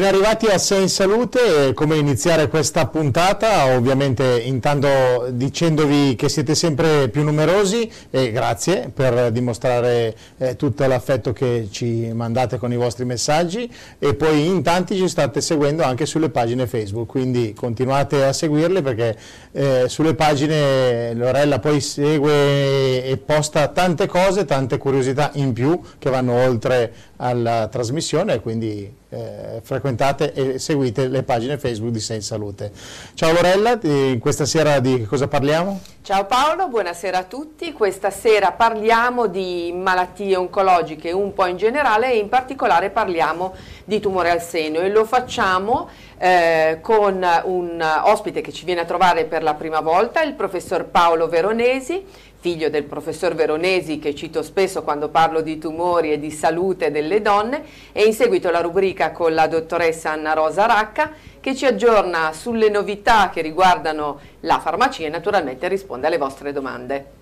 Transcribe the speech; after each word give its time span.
Ben 0.00 0.08
arrivati 0.08 0.46
a 0.46 0.56
Sei 0.56 0.80
in 0.80 0.88
Salute, 0.88 1.74
come 1.74 1.98
iniziare 1.98 2.48
questa 2.48 2.86
puntata, 2.86 3.66
ovviamente 3.76 4.40
intanto 4.42 5.28
dicendovi 5.28 6.16
che 6.16 6.30
siete 6.30 6.54
sempre 6.54 7.10
più 7.10 7.22
numerosi 7.22 7.92
e 8.08 8.32
grazie 8.32 8.90
per 8.94 9.30
dimostrare 9.30 10.16
eh, 10.38 10.56
tutto 10.56 10.86
l'affetto 10.86 11.34
che 11.34 11.68
ci 11.70 12.10
mandate 12.14 12.56
con 12.56 12.72
i 12.72 12.76
vostri 12.76 13.04
messaggi. 13.04 13.70
E 13.98 14.14
poi 14.14 14.46
in 14.46 14.62
tanti 14.62 14.96
ci 14.96 15.06
state 15.06 15.42
seguendo 15.42 15.82
anche 15.82 16.06
sulle 16.06 16.30
pagine 16.30 16.66
Facebook, 16.66 17.06
quindi 17.06 17.52
continuate 17.52 18.24
a 18.24 18.32
seguirle 18.32 18.80
perché 18.80 19.18
eh, 19.52 19.84
sulle 19.86 20.14
pagine 20.14 21.12
Lorella 21.12 21.58
poi 21.58 21.78
segue 21.82 23.04
e 23.04 23.18
posta 23.18 23.68
tante 23.68 24.06
cose, 24.06 24.46
tante 24.46 24.78
curiosità 24.78 25.30
in 25.34 25.52
più 25.52 25.78
che 25.98 26.08
vanno 26.08 26.42
oltre 26.42 26.90
alla 27.16 27.68
trasmissione 27.70 28.40
quindi 28.40 28.90
eh, 29.10 29.60
frequentate 29.62 29.89
e 30.32 30.58
seguite 30.58 31.08
le 31.08 31.22
pagine 31.22 31.58
Facebook 31.58 31.92
di 31.92 32.00
Sei 32.00 32.20
Salute. 32.20 32.70
Ciao 33.14 33.32
Lorella, 33.32 33.78
questa 34.18 34.44
sera 34.44 34.80
di 34.80 35.04
cosa 35.04 35.28
parliamo? 35.28 35.80
Ciao 36.02 36.24
Paolo, 36.24 36.68
buonasera 36.68 37.18
a 37.18 37.24
tutti. 37.24 37.72
Questa 37.72 38.10
sera 38.10 38.52
parliamo 38.52 39.26
di 39.26 39.72
malattie 39.74 40.34
oncologiche 40.34 41.12
un 41.12 41.34
po' 41.34 41.46
in 41.46 41.56
generale 41.56 42.12
e 42.12 42.16
in 42.16 42.28
particolare 42.28 42.90
parliamo 42.90 43.54
di 43.84 44.00
tumore 44.00 44.30
al 44.30 44.40
seno 44.40 44.80
e 44.80 44.88
lo 44.88 45.04
facciamo 45.04 45.88
eh, 46.18 46.78
con 46.80 47.26
un 47.44 48.00
ospite 48.04 48.40
che 48.40 48.52
ci 48.52 48.64
viene 48.64 48.80
a 48.80 48.84
trovare 48.84 49.24
per 49.24 49.42
la 49.42 49.54
prima 49.54 49.80
volta, 49.80 50.22
il 50.22 50.34
professor 50.34 50.86
Paolo 50.86 51.28
Veronesi, 51.28 52.04
figlio 52.40 52.70
del 52.70 52.84
professor 52.84 53.34
Veronesi 53.34 53.98
che 53.98 54.14
cito 54.14 54.42
spesso 54.42 54.82
quando 54.82 55.10
parlo 55.10 55.42
di 55.42 55.58
tumori 55.58 56.10
e 56.10 56.18
di 56.18 56.30
salute 56.30 56.90
delle 56.90 57.20
donne 57.20 57.62
e 57.92 58.04
in 58.04 58.14
seguito 58.14 58.50
la 58.50 58.62
rubrica 58.62 59.12
con 59.12 59.34
la 59.34 59.46
dottoressa 59.46 60.10
Anna 60.10 60.32
Rosa 60.32 60.64
Racca 60.64 61.12
che 61.38 61.54
ci 61.54 61.66
aggiorna 61.66 62.32
sulle 62.32 62.70
novità 62.70 63.28
che 63.28 63.42
riguardano 63.42 64.18
la 64.40 64.58
farmacia 64.58 65.04
e 65.04 65.10
naturalmente 65.10 65.68
risponde 65.68 66.06
alle 66.06 66.18
vostre 66.18 66.52
domande. 66.52 67.19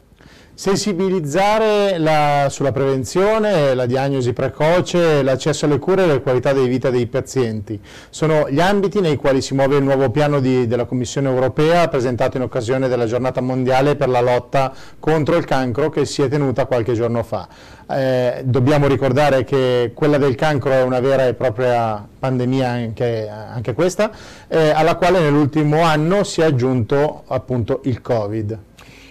Sensibilizzare 0.58 1.98
la, 1.98 2.48
sulla 2.50 2.72
prevenzione, 2.72 3.74
la 3.74 3.86
diagnosi 3.86 4.32
precoce, 4.32 5.22
l'accesso 5.22 5.66
alle 5.66 5.78
cure 5.78 6.02
e 6.02 6.06
la 6.08 6.18
qualità 6.18 6.52
di 6.52 6.66
vita 6.66 6.90
dei 6.90 7.06
pazienti. 7.06 7.80
Sono 8.10 8.50
gli 8.50 8.58
ambiti 8.58 9.00
nei 9.00 9.14
quali 9.14 9.40
si 9.40 9.54
muove 9.54 9.76
il 9.76 9.84
nuovo 9.84 10.10
piano 10.10 10.40
di, 10.40 10.66
della 10.66 10.84
Commissione 10.84 11.28
europea 11.28 11.86
presentato 11.86 12.38
in 12.38 12.42
occasione 12.42 12.88
della 12.88 13.06
giornata 13.06 13.40
mondiale 13.40 13.94
per 13.94 14.08
la 14.08 14.20
lotta 14.20 14.72
contro 14.98 15.36
il 15.36 15.44
cancro 15.44 15.90
che 15.90 16.04
si 16.04 16.22
è 16.22 16.28
tenuta 16.28 16.66
qualche 16.66 16.94
giorno 16.94 17.22
fa. 17.22 17.46
Eh, 17.88 18.42
dobbiamo 18.42 18.88
ricordare 18.88 19.44
che 19.44 19.92
quella 19.94 20.18
del 20.18 20.34
cancro 20.34 20.72
è 20.72 20.82
una 20.82 20.98
vera 20.98 21.24
e 21.28 21.34
propria 21.34 22.04
pandemia 22.18 22.68
anche, 22.68 23.28
anche 23.28 23.74
questa, 23.74 24.10
eh, 24.48 24.70
alla 24.70 24.96
quale 24.96 25.20
nell'ultimo 25.20 25.82
anno 25.82 26.24
si 26.24 26.40
è 26.40 26.44
aggiunto 26.46 27.22
appunto 27.28 27.78
il 27.84 28.00
Covid. 28.00 28.58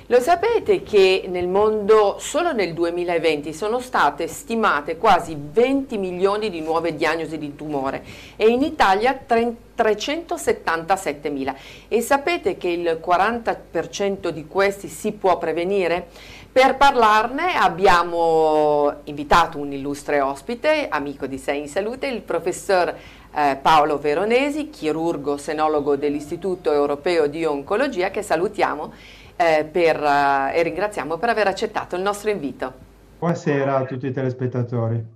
Lo 0.09 0.22
sapete 0.22 0.83
che 0.83 1.25
nel 1.27 1.50
mondo 1.50 2.16
solo 2.17 2.53
nel 2.53 2.73
2020 2.73 3.52
sono 3.52 3.81
state 3.81 4.30
stimate 4.30 4.95
quasi 4.95 5.37
20 5.37 5.98
milioni 5.98 6.49
di 6.49 6.61
nuove 6.61 6.95
diagnosi 6.95 7.37
di 7.37 7.58
tumore 7.58 8.05
e 8.37 8.48
in 8.48 8.61
Italia 8.61 9.20
377 9.20 11.30
mila 11.30 11.54
e 11.89 11.99
sapete 11.99 12.55
che 12.55 12.70
il 12.70 13.02
40% 13.05 14.30
di 14.30 14.48
questi 14.48 14.87
si 14.87 15.11
può 15.11 15.37
prevenire? 15.37 16.08
Per 16.53 16.77
parlarne 16.77 17.55
abbiamo 17.55 19.02
invitato 19.03 19.58
un 19.58 19.73
illustre 19.73 20.21
ospite, 20.21 20.87
amico 20.89 21.27
di 21.27 21.37
Sei 21.37 21.59
in 21.59 21.67
Salute, 21.67 22.08
il 22.08 22.21
professor 22.21 22.95
eh, 23.36 23.58
Paolo 23.61 23.99
Veronesi, 23.99 24.70
chirurgo 24.70 25.37
senologo 25.37 25.98
dell'Istituto 25.98 26.71
Europeo 26.71 27.27
di 27.27 27.45
Oncologia 27.45 28.09
che 28.09 28.23
salutiamo 28.23 28.92
eh, 29.37 29.64
per, 29.71 29.95
eh, 29.95 30.58
e 30.58 30.64
ringraziamo 30.64 31.17
per 31.17 31.30
aver 31.30 31.48
accettato 31.48 31.95
il 31.95 32.02
nostro 32.02 32.30
invito. 32.30 32.73
Buonasera 33.20 33.77
a 33.77 33.86
tutti 33.86 34.08
i 34.08 34.11
telespettatori. 34.11 35.15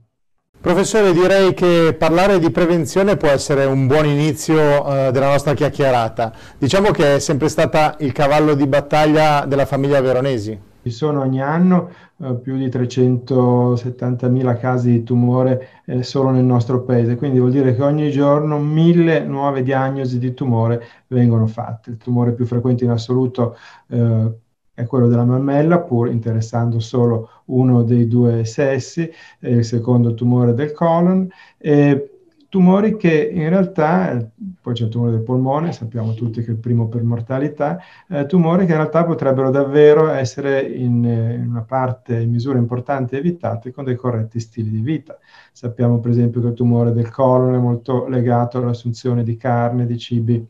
Professore, 0.61 1.11
direi 1.11 1.55
che 1.55 1.95
parlare 1.97 2.37
di 2.37 2.51
prevenzione 2.51 3.17
può 3.17 3.29
essere 3.29 3.65
un 3.65 3.87
buon 3.87 4.05
inizio 4.05 5.07
eh, 5.07 5.11
della 5.11 5.31
nostra 5.31 5.55
chiacchierata. 5.55 6.31
Diciamo 6.57 6.91
che 6.91 7.15
è 7.15 7.19
sempre 7.19 7.49
stata 7.49 7.95
il 7.99 8.11
cavallo 8.11 8.53
di 8.53 8.67
battaglia 8.67 9.45
della 9.47 9.65
famiglia 9.65 9.99
Veronesi. 10.01 10.69
Ci 10.83 10.89
sono 10.89 11.21
ogni 11.21 11.39
anno 11.41 11.91
eh, 12.17 12.33
più 12.35 12.57
di 12.57 12.67
370.000 12.67 14.57
casi 14.57 14.89
di 14.89 15.03
tumore 15.03 15.83
eh, 15.85 16.01
solo 16.01 16.31
nel 16.31 16.43
nostro 16.43 16.81
paese, 16.83 17.17
quindi 17.17 17.37
vuol 17.37 17.51
dire 17.51 17.75
che 17.75 17.83
ogni 17.83 18.09
giorno 18.09 18.57
mille 18.57 19.23
nuove 19.23 19.61
diagnosi 19.61 20.17
di 20.17 20.33
tumore 20.33 20.83
vengono 21.07 21.45
fatte. 21.45 21.91
Il 21.91 21.97
tumore 21.97 22.33
più 22.33 22.45
frequente 22.47 22.83
in 22.83 22.89
assoluto 22.89 23.55
eh, 23.89 24.33
è 24.73 24.85
quello 24.87 25.07
della 25.07 25.23
mammella, 25.25 25.81
pur 25.81 26.07
interessando 26.09 26.79
solo 26.79 27.29
uno 27.45 27.83
dei 27.83 28.07
due 28.07 28.43
sessi, 28.45 29.07
il 29.41 29.63
secondo 29.63 30.15
tumore 30.15 30.55
del 30.55 30.71
colon. 30.71 31.29
E 31.59 32.10
tumori 32.51 32.97
che 32.97 33.31
in 33.33 33.47
realtà, 33.47 34.29
poi 34.59 34.73
c'è 34.73 34.83
il 34.83 34.89
tumore 34.89 35.11
del 35.11 35.21
polmone, 35.21 35.71
sappiamo 35.71 36.13
tutti 36.13 36.41
che 36.41 36.47
è 36.47 36.51
il 36.51 36.57
primo 36.57 36.89
per 36.89 37.01
mortalità, 37.01 37.79
eh, 38.09 38.25
tumori 38.25 38.65
che 38.65 38.73
in 38.73 38.77
realtà 38.77 39.05
potrebbero 39.05 39.49
davvero 39.49 40.09
essere 40.09 40.61
in, 40.61 41.01
in, 41.05 41.47
una 41.47 41.61
parte, 41.61 42.19
in 42.19 42.29
misura 42.29 42.57
importante 42.57 43.17
evitati 43.17 43.71
con 43.71 43.85
dei 43.85 43.95
corretti 43.95 44.41
stili 44.41 44.69
di 44.69 44.81
vita. 44.81 45.17
Sappiamo 45.53 46.01
per 46.01 46.11
esempio 46.11 46.41
che 46.41 46.47
il 46.47 46.53
tumore 46.53 46.91
del 46.91 47.09
colon 47.09 47.55
è 47.55 47.57
molto 47.57 48.05
legato 48.09 48.57
all'assunzione 48.57 49.23
di 49.23 49.37
carne, 49.37 49.85
di 49.85 49.97
cibi 49.97 50.45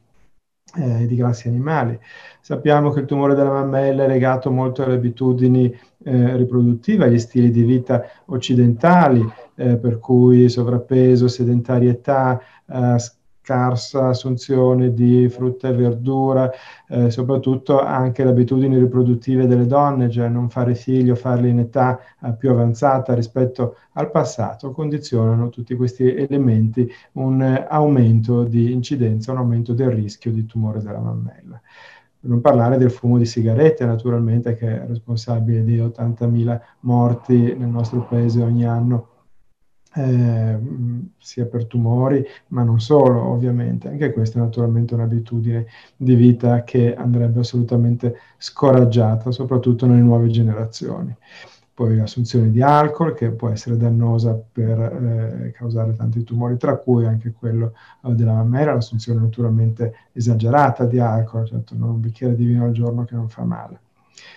eh, 0.76 1.06
di 1.06 1.16
grassi 1.16 1.48
animali. 1.48 2.00
Sappiamo 2.40 2.92
che 2.92 3.02
il 3.02 3.06
tumore 3.06 3.36
della 3.36 3.52
mammella 3.52 4.04
è 4.04 4.08
legato 4.08 4.52
molto 4.52 4.84
alle 4.84 4.96
abitudini 4.96 5.66
eh, 6.04 6.36
riproduttive, 6.36 7.06
agli 7.06 7.20
stili 7.20 7.52
di 7.52 7.64
vita 7.64 8.04
occidentali, 8.26 9.26
eh, 9.56 9.78
per 9.78 10.00
cui 10.00 10.50
sovrappeso, 10.50 11.28
sedentarietà, 11.28 12.42
eh, 12.68 12.96
scarsa 13.52 14.08
assunzione 14.08 14.94
di 14.94 15.28
frutta 15.28 15.68
e 15.68 15.74
verdura, 15.74 16.50
eh, 16.88 17.12
soprattutto 17.12 17.82
anche 17.82 18.24
le 18.24 18.30
abitudini 18.30 18.78
riproduttive 18.78 19.46
delle 19.46 19.66
donne, 19.66 20.10
cioè 20.10 20.30
non 20.30 20.50
fare 20.50 20.74
figli 20.74 21.10
o 21.10 21.16
farli 21.16 21.50
in 21.50 21.60
età 21.60 22.00
eh, 22.24 22.34
più 22.34 22.50
avanzata 22.52 23.14
rispetto 23.14 23.76
al 23.94 24.10
passato, 24.10 24.72
condizionano 24.72 25.50
tutti 25.50 25.76
questi 25.76 26.16
elementi 26.16 26.90
un 27.14 27.42
eh, 27.42 27.66
aumento 27.70 28.46
di 28.46 28.72
incidenza, 28.72 29.34
un 29.34 29.40
aumento 29.40 29.74
del 29.74 29.92
rischio 29.92 30.32
di 30.32 30.46
tumore 30.46 30.82
della 30.82 31.00
mammella. 31.00 31.60
Per 32.22 32.30
non 32.30 32.40
parlare 32.40 32.78
del 32.78 32.92
fumo 32.92 33.18
di 33.18 33.26
sigarette, 33.26 33.84
naturalmente, 33.84 34.56
che 34.56 34.82
è 34.82 34.86
responsabile 34.88 35.64
di 35.64 35.78
80.000 35.78 36.62
morti 36.82 37.56
nel 37.58 37.68
nostro 37.68 38.06
paese 38.06 38.42
ogni 38.42 38.66
anno 38.66 39.08
eh, 39.94 40.60
sia 41.18 41.46
per 41.46 41.66
tumori, 41.66 42.26
ma 42.48 42.64
non 42.64 42.80
solo, 42.80 43.22
ovviamente. 43.24 43.90
Anche 43.90 44.14
questa 44.14 44.40
è 44.40 44.42
naturalmente 44.42 44.94
un'abitudine 44.94 45.66
di 45.96 46.16
vita 46.16 46.64
che 46.64 46.96
andrebbe 46.96 47.42
assolutamente 47.42 48.16
scoraggiata, 48.38 49.32
soprattutto 49.32 49.86
nelle 49.86 50.02
nuove 50.02 50.30
generazioni. 50.30 51.16
Poi 51.74 51.98
l'assunzione 51.98 52.52
di 52.52 52.62
alcol, 52.62 53.14
che 53.14 53.32
può 53.32 53.50
essere 53.50 53.76
dannosa 53.78 54.34
per 54.34 54.80
eh, 54.80 55.52
causare 55.52 55.96
tanti 55.96 56.24
tumori, 56.24 56.58
tra 56.58 56.78
cui 56.78 57.06
anche 57.06 57.32
quello 57.32 57.74
eh, 58.04 58.14
della 58.14 58.34
mammella, 58.34 58.74
l'assunzione 58.74 59.20
naturalmente 59.22 59.96
esagerata 60.12 60.86
di 60.86 61.00
alcol, 61.00 61.48
certo 61.48 61.76
non 61.76 61.90
un 61.90 62.00
bicchiere 62.00 62.36
di 62.36 62.46
vino 62.46 62.66
al 62.66 62.72
giorno 62.72 63.04
che 63.06 63.16
non 63.16 63.30
fa 63.30 63.44
male. 63.44 63.80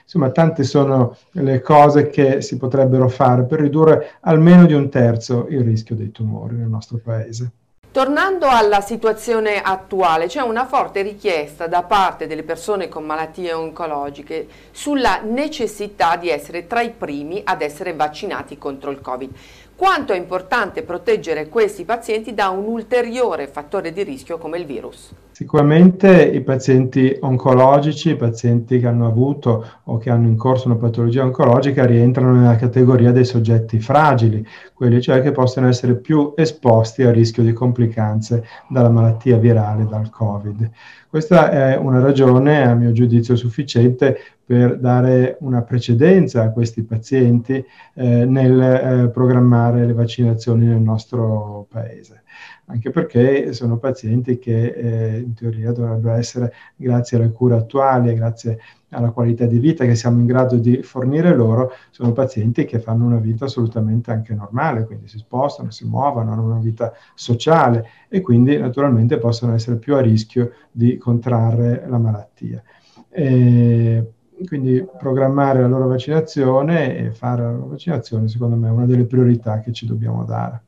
Insomma, 0.02 0.30
tante 0.30 0.64
sono 0.64 1.16
le 1.32 1.60
cose 1.60 2.08
che 2.08 2.40
si 2.42 2.56
potrebbero 2.56 3.08
fare 3.08 3.44
per 3.44 3.60
ridurre 3.60 4.16
almeno 4.20 4.66
di 4.66 4.74
un 4.74 4.88
terzo 4.88 5.46
il 5.48 5.60
rischio 5.62 5.94
dei 5.94 6.10
tumori 6.10 6.56
nel 6.56 6.68
nostro 6.68 7.00
paese. 7.02 7.50
Tornando 7.94 8.48
alla 8.48 8.80
situazione 8.80 9.62
attuale, 9.62 10.26
c'è 10.26 10.40
una 10.40 10.66
forte 10.66 11.00
richiesta 11.02 11.68
da 11.68 11.84
parte 11.84 12.26
delle 12.26 12.42
persone 12.42 12.88
con 12.88 13.04
malattie 13.04 13.52
oncologiche 13.52 14.48
sulla 14.72 15.20
necessità 15.22 16.16
di 16.16 16.28
essere 16.28 16.66
tra 16.66 16.80
i 16.80 16.90
primi 16.90 17.40
ad 17.44 17.62
essere 17.62 17.94
vaccinati 17.94 18.58
contro 18.58 18.90
il 18.90 19.00
Covid. 19.00 19.30
Quanto 19.76 20.12
è 20.12 20.16
importante 20.16 20.82
proteggere 20.82 21.48
questi 21.48 21.84
pazienti 21.84 22.34
da 22.34 22.48
un 22.48 22.64
ulteriore 22.64 23.46
fattore 23.46 23.92
di 23.92 24.02
rischio 24.02 24.38
come 24.38 24.58
il 24.58 24.66
virus? 24.66 25.12
Sicuramente 25.34 26.26
i 26.26 26.42
pazienti 26.42 27.18
oncologici, 27.18 28.10
i 28.10 28.16
pazienti 28.16 28.78
che 28.78 28.86
hanno 28.86 29.08
avuto 29.08 29.66
o 29.82 29.98
che 29.98 30.08
hanno 30.08 30.28
in 30.28 30.36
corso 30.36 30.68
una 30.68 30.76
patologia 30.76 31.24
oncologica 31.24 31.84
rientrano 31.84 32.34
nella 32.34 32.54
categoria 32.54 33.10
dei 33.10 33.24
soggetti 33.24 33.80
fragili, 33.80 34.46
quelli 34.72 35.02
cioè 35.02 35.20
che 35.22 35.32
possono 35.32 35.66
essere 35.66 35.96
più 35.96 36.34
esposti 36.36 37.02
al 37.02 37.14
rischio 37.14 37.42
di 37.42 37.52
complicanze 37.52 38.44
dalla 38.68 38.90
malattia 38.90 39.36
virale, 39.36 39.88
dal 39.88 40.08
Covid. 40.08 40.70
Questa 41.10 41.50
è 41.50 41.76
una 41.76 41.98
ragione, 41.98 42.64
a 42.64 42.74
mio 42.74 42.92
giudizio, 42.92 43.34
sufficiente 43.34 44.16
per 44.44 44.78
dare 44.78 45.38
una 45.40 45.62
precedenza 45.62 46.44
a 46.44 46.52
questi 46.52 46.84
pazienti 46.84 47.54
eh, 47.94 48.24
nel 48.24 48.60
eh, 48.60 49.08
programmare 49.08 49.84
le 49.84 49.94
vaccinazioni 49.94 50.66
nel 50.66 50.80
nostro 50.80 51.66
paese 51.68 52.22
anche 52.66 52.90
perché 52.90 53.52
sono 53.52 53.78
pazienti 53.78 54.38
che 54.38 54.66
eh, 54.66 55.18
in 55.18 55.34
teoria 55.34 55.72
dovrebbero 55.72 56.14
essere, 56.14 56.52
grazie 56.76 57.18
alle 57.18 57.30
cure 57.30 57.56
attuali 57.56 58.14
grazie 58.14 58.58
alla 58.94 59.10
qualità 59.10 59.46
di 59.46 59.58
vita 59.58 59.84
che 59.84 59.94
siamo 59.94 60.20
in 60.20 60.26
grado 60.26 60.56
di 60.56 60.82
fornire 60.82 61.34
loro, 61.34 61.72
sono 61.90 62.12
pazienti 62.12 62.64
che 62.64 62.78
fanno 62.78 63.04
una 63.04 63.18
vita 63.18 63.44
assolutamente 63.44 64.10
anche 64.10 64.34
normale, 64.34 64.84
quindi 64.84 65.08
si 65.08 65.18
spostano, 65.18 65.70
si 65.70 65.84
muovono, 65.86 66.32
hanno 66.32 66.44
una 66.44 66.60
vita 66.60 66.92
sociale 67.14 67.86
e 68.08 68.20
quindi 68.20 68.56
naturalmente 68.56 69.18
possono 69.18 69.54
essere 69.54 69.76
più 69.76 69.94
a 69.94 70.00
rischio 70.00 70.52
di 70.70 70.96
contrarre 70.96 71.84
la 71.88 71.98
malattia. 71.98 72.62
E 73.08 74.12
quindi 74.46 74.84
programmare 74.98 75.60
la 75.60 75.68
loro 75.68 75.86
vaccinazione 75.86 76.96
e 76.98 77.10
fare 77.10 77.42
la 77.42 77.52
loro 77.52 77.68
vaccinazione 77.68 78.28
secondo 78.28 78.56
me 78.56 78.68
è 78.68 78.70
una 78.70 78.86
delle 78.86 79.06
priorità 79.06 79.60
che 79.60 79.72
ci 79.72 79.86
dobbiamo 79.86 80.24
dare. 80.24 80.62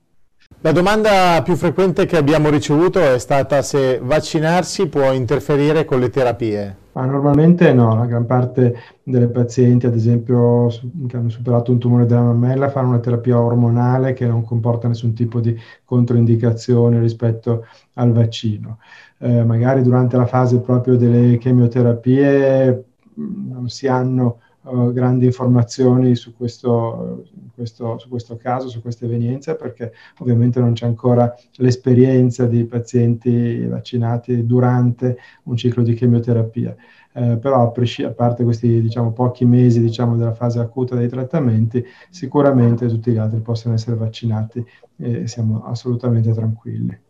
La 0.67 0.73
domanda 0.73 1.43
più 1.45 1.55
frequente 1.55 2.07
che 2.07 2.17
abbiamo 2.17 2.51
ricevuto 2.51 2.99
è 2.99 3.21
stata 3.21 3.63
se 3.63 4.01
vaccinarsi 4.03 4.89
può 4.89 5.13
interferire 5.13 5.85
con 5.85 6.01
le 6.01 6.11
terapie. 6.11 6.77
Ma 6.91 7.05
normalmente 7.05 7.73
no, 7.73 7.95
la 7.95 8.07
gran 8.07 8.27
parte 8.27 8.75
delle 9.05 9.29
pazienti, 9.29 9.87
ad 9.87 9.95
esempio, 9.95 10.67
che 11.07 11.17
hanno 11.17 11.29
superato 11.29 11.71
un 11.71 11.79
tumore 11.79 12.05
della 12.05 12.23
mammella, 12.23 12.69
fanno 12.69 12.89
una 12.89 12.99
terapia 12.99 13.41
ormonale 13.41 14.13
che 14.13 14.27
non 14.27 14.45
comporta 14.45 14.89
nessun 14.89 15.15
tipo 15.15 15.39
di 15.39 15.57
controindicazione 15.85 16.99
rispetto 16.99 17.67
al 17.93 18.11
vaccino. 18.11 18.79
Eh, 19.19 19.45
magari 19.45 19.83
durante 19.83 20.17
la 20.17 20.27
fase 20.27 20.59
proprio 20.59 20.97
delle 20.97 21.39
chemioterapie 21.39 22.85
non 23.15 23.69
si 23.69 23.87
hanno 23.87 24.41
uh, 24.67 24.93
grandi 24.93 25.25
informazioni 25.25 26.15
su 26.15 26.35
questo, 26.35 27.25
questo, 27.55 27.99
su 27.99 28.09
questo 28.09 28.37
caso, 28.37 28.69
su 28.69 28.81
questa 28.81 29.05
evenienza, 29.05 29.55
perché 29.55 29.93
ovviamente 30.19 30.61
non 30.61 30.73
c'è 30.73 30.87
ancora 30.87 31.35
l'esperienza 31.57 32.47
di 32.47 32.65
pazienti 32.65 33.65
vaccinati 33.67 34.45
durante 34.47 35.17
un 35.45 35.57
ciclo 35.57 35.83
di 35.83 35.95
chemioterapia. 35.95 36.77
Eh, 37.13 37.39
però 37.39 37.63
a, 37.63 37.73
a, 37.73 38.11
parte 38.11 38.45
questi 38.45 38.83
diciamo, 38.83 39.13
pochi 39.13 39.47
mesi 39.47 39.81
diciamo, 39.81 40.17
della 40.17 40.35
fase 40.35 40.59
acuta 40.59 40.95
dei 40.95 41.09
trattamenti, 41.09 41.83
sicuramente 42.11 42.89
tutti 42.89 43.11
gli 43.11 43.17
altri 43.17 43.41
possono 43.41 43.73
essere 43.73 43.97
vaccinati 43.97 44.63
e 44.99 45.27
siamo 45.27 45.65
assolutamente 45.65 46.33
tranquilli. 46.33 47.06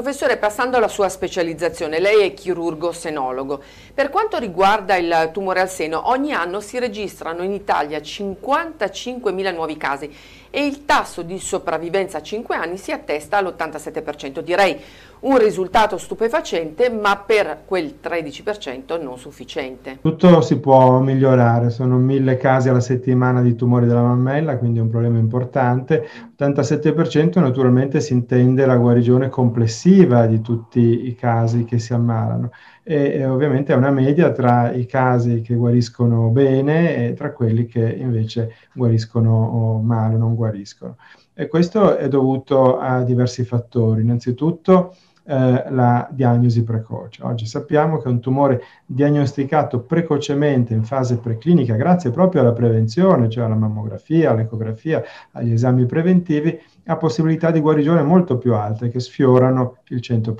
Professore, 0.00 0.36
passando 0.36 0.76
alla 0.76 0.86
sua 0.86 1.08
specializzazione, 1.08 1.98
lei 1.98 2.24
è 2.24 2.32
chirurgo 2.32 2.92
senologo. 2.92 3.60
Per 3.92 4.10
quanto 4.10 4.38
riguarda 4.38 4.94
il 4.94 5.30
tumore 5.32 5.60
al 5.60 5.68
seno, 5.68 6.08
ogni 6.10 6.32
anno 6.32 6.60
si 6.60 6.78
registrano 6.78 7.42
in 7.42 7.50
Italia 7.50 7.98
55.000 7.98 9.52
nuovi 9.52 9.76
casi 9.76 10.08
e 10.50 10.64
il 10.64 10.84
tasso 10.84 11.22
di 11.22 11.40
sopravvivenza 11.40 12.18
a 12.18 12.22
5 12.22 12.54
anni 12.54 12.78
si 12.78 12.92
attesta 12.92 13.38
all'87%. 13.38 14.38
Direi 14.38 14.80
un 15.20 15.38
risultato 15.38 15.96
stupefacente, 15.98 16.90
ma 16.90 17.16
per 17.16 17.62
quel 17.64 17.94
13% 18.02 19.02
non 19.02 19.18
sufficiente. 19.18 19.98
Tutto 20.00 20.40
si 20.40 20.58
può 20.58 21.00
migliorare, 21.00 21.70
sono 21.70 21.96
mille 21.98 22.36
casi 22.36 22.68
alla 22.68 22.80
settimana 22.80 23.40
di 23.40 23.54
tumori 23.54 23.86
della 23.86 24.02
mammella, 24.02 24.58
quindi 24.58 24.78
è 24.78 24.82
un 24.82 24.90
problema 24.90 25.18
importante. 25.18 26.06
87% 26.38 27.40
naturalmente 27.40 28.00
si 28.00 28.12
intende 28.12 28.66
la 28.66 28.76
guarigione 28.76 29.28
complessiva 29.28 30.26
di 30.26 30.40
tutti 30.40 31.06
i 31.06 31.14
casi 31.14 31.64
che 31.64 31.78
si 31.78 31.92
ammalano 31.92 32.50
e, 32.90 33.26
ovviamente 33.26 33.74
è 33.74 33.76
una 33.76 33.90
media 33.90 34.32
tra 34.32 34.72
i 34.72 34.86
casi 34.86 35.42
che 35.42 35.54
guariscono 35.54 36.28
bene 36.30 37.08
e 37.08 37.12
tra 37.12 37.32
quelli 37.32 37.66
che 37.66 37.86
invece 37.86 38.54
guariscono 38.72 39.78
male, 39.84 40.16
non 40.16 40.34
guariscono. 40.34 40.96
E 41.34 41.48
questo 41.48 41.98
è 41.98 42.08
dovuto 42.08 42.78
a 42.78 43.02
diversi 43.02 43.44
fattori. 43.44 44.00
Innanzitutto 44.00 44.96
eh, 45.30 45.64
la 45.68 46.08
diagnosi 46.10 46.64
precoce. 46.64 47.22
Oggi 47.22 47.44
sappiamo 47.44 47.98
che 47.98 48.08
un 48.08 48.18
tumore 48.18 48.62
diagnosticato 48.86 49.80
precocemente 49.80 50.72
in 50.72 50.84
fase 50.84 51.18
preclinica, 51.18 51.74
grazie 51.74 52.10
proprio 52.10 52.40
alla 52.40 52.52
prevenzione, 52.52 53.28
cioè 53.28 53.44
alla 53.44 53.54
mammografia, 53.54 54.30
all'ecografia, 54.30 55.02
agli 55.32 55.52
esami 55.52 55.84
preventivi, 55.84 56.58
ha 56.86 56.96
possibilità 56.96 57.50
di 57.50 57.60
guarigione 57.60 58.00
molto 58.02 58.38
più 58.38 58.54
alte, 58.54 58.88
che 58.88 59.00
sfiorano 59.00 59.80
il 59.88 60.00
100%. 60.02 60.34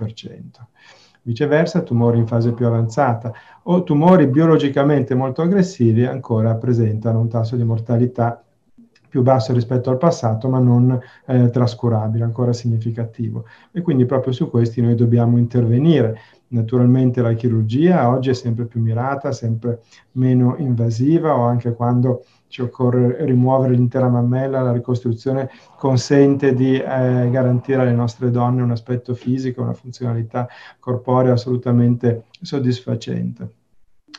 Viceversa, 1.21 1.83
tumori 1.83 2.17
in 2.17 2.27
fase 2.27 2.53
più 2.55 2.65
avanzata 2.65 3.31
o 3.65 3.83
tumori 3.83 4.27
biologicamente 4.29 5.15
molto 5.15 5.43
aggressivi 5.43 6.07
ancora 6.07 6.55
presentano 6.55 7.21
un 7.21 7.29
tasso 7.29 7.57
di 7.57 7.65
mortalità 7.65 8.43
più 9.09 9.23
basso 9.23 9.53
rispetto 9.53 9.91
al 9.91 9.99
passato, 9.99 10.49
ma 10.49 10.59
non 10.59 10.99
eh, 11.27 11.51
trascurabile, 11.51 12.25
ancora 12.25 12.53
significativo. 12.53 13.45
E 13.73 13.81
quindi 13.81 14.05
proprio 14.05 14.33
su 14.33 14.51
questi 14.51 14.81
noi 14.81 14.95
dobbiamo 14.95 15.39
intervenire. 15.39 16.19
Naturalmente 16.51 17.21
la 17.21 17.35
chirurgia 17.35 18.09
oggi 18.09 18.31
è 18.31 18.35
sempre 18.35 18.65
più 18.65 18.81
mirata, 18.81 19.33
sempre 19.33 19.83
meno 20.13 20.57
invasiva 20.59 21.37
o 21.37 21.43
anche 21.43 21.75
quando 21.75 22.25
ci 22.49 22.63
occorre 22.63 23.25
rimuovere 23.27 23.75
l'intera 23.75 24.09
mammella, 24.09 24.63
la 24.63 24.73
ricostruzione 24.73 25.51
consente 25.77 26.55
di 26.55 26.77
eh, 26.77 27.29
garantire 27.31 27.83
alle 27.83 27.93
nostre 27.93 28.31
donne 28.31 28.63
un 28.63 28.71
aspetto 28.71 29.15
fisico, 29.15 29.61
una 29.61 29.75
funzionalità 29.75 30.49
corporea 30.81 31.35
assolutamente 31.35 32.25
soddisfacente 32.41 33.58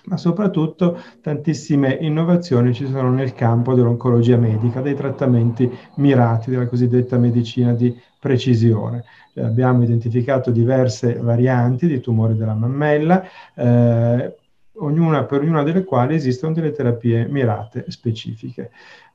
ma 0.05 0.17
soprattutto 0.17 0.99
tantissime 1.21 1.97
innovazioni 2.01 2.73
ci 2.73 2.87
sono 2.87 3.11
nel 3.11 3.33
campo 3.33 3.73
dell'oncologia 3.73 4.37
medica, 4.37 4.81
dei 4.81 4.95
trattamenti 4.95 5.69
mirati, 5.95 6.49
della 6.49 6.67
cosiddetta 6.67 7.17
medicina 7.17 7.73
di 7.73 7.95
precisione. 8.19 9.03
Eh, 9.33 9.43
abbiamo 9.43 9.83
identificato 9.83 10.51
diverse 10.51 11.13
varianti 11.15 11.87
di 11.87 11.99
tumori 11.99 12.35
della 12.35 12.55
mammella, 12.55 13.23
eh, 13.55 14.35
ognuna, 14.79 15.23
per 15.25 15.41
ognuna 15.41 15.63
delle 15.63 15.83
quali 15.83 16.15
esistono 16.15 16.53
delle 16.53 16.71
terapie 16.71 17.27
mirate 17.27 17.85
specifiche. 17.89 18.71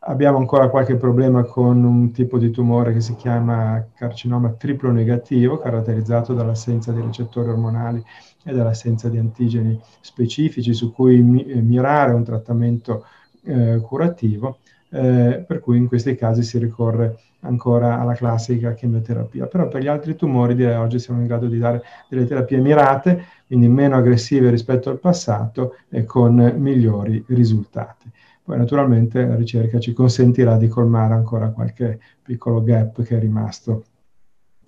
Abbiamo 0.06 0.38
ancora 0.38 0.68
qualche 0.68 0.96
problema 0.96 1.44
con 1.44 1.82
un 1.82 2.12
tipo 2.12 2.38
di 2.38 2.50
tumore 2.50 2.92
che 2.92 3.00
si 3.00 3.14
chiama 3.16 3.86
carcinoma 3.94 4.52
triplo 4.52 4.90
negativo, 4.90 5.58
caratterizzato 5.58 6.34
dall'assenza 6.34 6.92
di 6.92 7.00
recettori 7.00 7.48
ormonali 7.48 8.02
e 8.44 8.52
dall'assenza 8.52 9.08
di 9.08 9.18
antigeni 9.18 9.80
specifici 10.00 10.74
su 10.74 10.92
cui 10.92 11.20
mi- 11.22 11.44
eh, 11.46 11.60
mirare 11.62 12.12
un 12.12 12.24
trattamento 12.24 13.06
eh, 13.44 13.80
curativo, 13.82 14.58
eh, 14.94 15.44
per 15.44 15.58
cui 15.58 15.76
in 15.76 15.88
questi 15.88 16.14
casi 16.14 16.44
si 16.44 16.56
ricorre 16.58 17.18
ancora 17.40 17.98
alla 18.00 18.14
classica 18.14 18.74
chemioterapia. 18.74 19.46
Però 19.46 19.66
per 19.66 19.82
gli 19.82 19.88
altri 19.88 20.14
tumori 20.14 20.54
direi 20.54 20.76
oggi 20.76 21.00
siamo 21.00 21.20
in 21.20 21.26
grado 21.26 21.48
di 21.48 21.58
dare 21.58 21.82
delle 22.08 22.26
terapie 22.26 22.58
mirate, 22.58 23.24
quindi 23.46 23.66
meno 23.68 23.96
aggressive 23.96 24.50
rispetto 24.50 24.90
al 24.90 25.00
passato 25.00 25.74
e 25.88 26.04
con 26.04 26.34
migliori 26.56 27.24
risultati. 27.28 28.08
Poi 28.42 28.56
naturalmente 28.56 29.26
la 29.26 29.34
ricerca 29.34 29.80
ci 29.80 29.92
consentirà 29.92 30.56
di 30.56 30.68
colmare 30.68 31.14
ancora 31.14 31.48
qualche 31.48 31.98
piccolo 32.22 32.62
gap 32.62 33.02
che 33.02 33.16
è 33.16 33.20
rimasto 33.20 33.84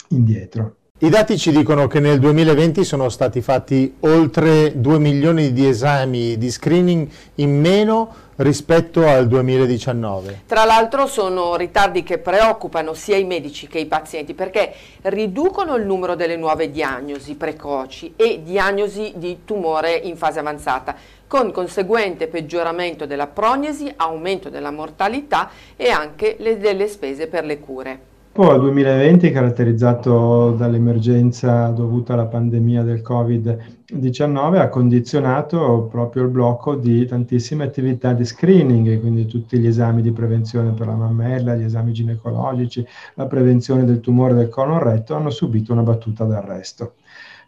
indietro. 0.09 0.76
I 0.98 1.10
dati 1.10 1.36
ci 1.36 1.50
dicono 1.50 1.88
che 1.88 2.00
nel 2.00 2.18
2020 2.18 2.82
sono 2.82 3.10
stati 3.10 3.42
fatti 3.42 3.96
oltre 4.00 4.80
2 4.80 4.98
milioni 4.98 5.52
di 5.52 5.68
esami 5.68 6.38
di 6.38 6.50
screening 6.50 7.06
in 7.34 7.60
meno 7.60 8.14
rispetto 8.36 9.06
al 9.06 9.28
2019. 9.28 10.44
Tra 10.46 10.64
l'altro 10.64 11.06
sono 11.06 11.54
ritardi 11.56 12.02
che 12.02 12.16
preoccupano 12.16 12.94
sia 12.94 13.18
i 13.18 13.24
medici 13.24 13.66
che 13.66 13.78
i 13.78 13.84
pazienti 13.84 14.32
perché 14.32 14.72
riducono 15.02 15.76
il 15.76 15.84
numero 15.84 16.14
delle 16.14 16.38
nuove 16.38 16.70
diagnosi 16.70 17.34
precoci 17.34 18.14
e 18.16 18.40
diagnosi 18.42 19.12
di 19.16 19.40
tumore 19.44 19.92
in 19.96 20.16
fase 20.16 20.38
avanzata 20.38 20.96
con 21.26 21.52
conseguente 21.52 22.26
peggioramento 22.26 23.04
della 23.04 23.26
prognesi, 23.26 23.92
aumento 23.96 24.48
della 24.48 24.70
mortalità 24.70 25.50
e 25.76 25.90
anche 25.90 26.36
le, 26.38 26.56
delle 26.56 26.88
spese 26.88 27.26
per 27.26 27.44
le 27.44 27.60
cure. 27.60 28.14
Poi 28.36 28.54
il 28.54 28.60
2020 28.60 29.30
caratterizzato 29.30 30.50
dall'emergenza 30.50 31.68
dovuta 31.68 32.12
alla 32.12 32.26
pandemia 32.26 32.82
del 32.82 33.00
Covid-19 33.00 34.58
ha 34.58 34.68
condizionato 34.68 35.88
proprio 35.90 36.24
il 36.24 36.28
blocco 36.28 36.74
di 36.74 37.06
tantissime 37.06 37.64
attività 37.64 38.12
di 38.12 38.26
screening, 38.26 39.00
quindi 39.00 39.24
tutti 39.24 39.58
gli 39.58 39.66
esami 39.66 40.02
di 40.02 40.12
prevenzione 40.12 40.72
per 40.72 40.86
la 40.86 40.96
mammella, 40.96 41.54
gli 41.54 41.62
esami 41.62 41.92
ginecologici, 41.92 42.86
la 43.14 43.24
prevenzione 43.24 43.86
del 43.86 44.00
tumore 44.00 44.34
del 44.34 44.50
colon 44.50 44.80
retto 44.80 45.14
hanno 45.14 45.30
subito 45.30 45.72
una 45.72 45.82
battuta 45.82 46.24
d'arresto. 46.24 46.96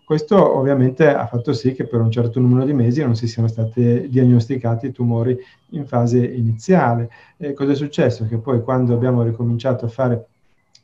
questo 0.06 0.56
ovviamente 0.56 1.06
ha 1.06 1.26
fatto 1.26 1.52
sì 1.52 1.74
che 1.74 1.86
per 1.86 2.00
un 2.00 2.10
certo 2.10 2.40
numero 2.40 2.64
di 2.64 2.72
mesi 2.72 3.02
non 3.02 3.14
si 3.14 3.26
siano 3.28 3.46
stati 3.46 4.08
diagnosticati 4.08 4.90
tumori 4.90 5.36
in 5.72 5.84
fase 5.84 6.24
iniziale. 6.24 7.10
E 7.36 7.52
cosa 7.52 7.72
è 7.72 7.74
successo? 7.74 8.26
Che 8.26 8.38
poi 8.38 8.62
quando 8.62 8.94
abbiamo 8.94 9.22
ricominciato 9.22 9.84
a 9.84 9.88
fare 9.88 10.28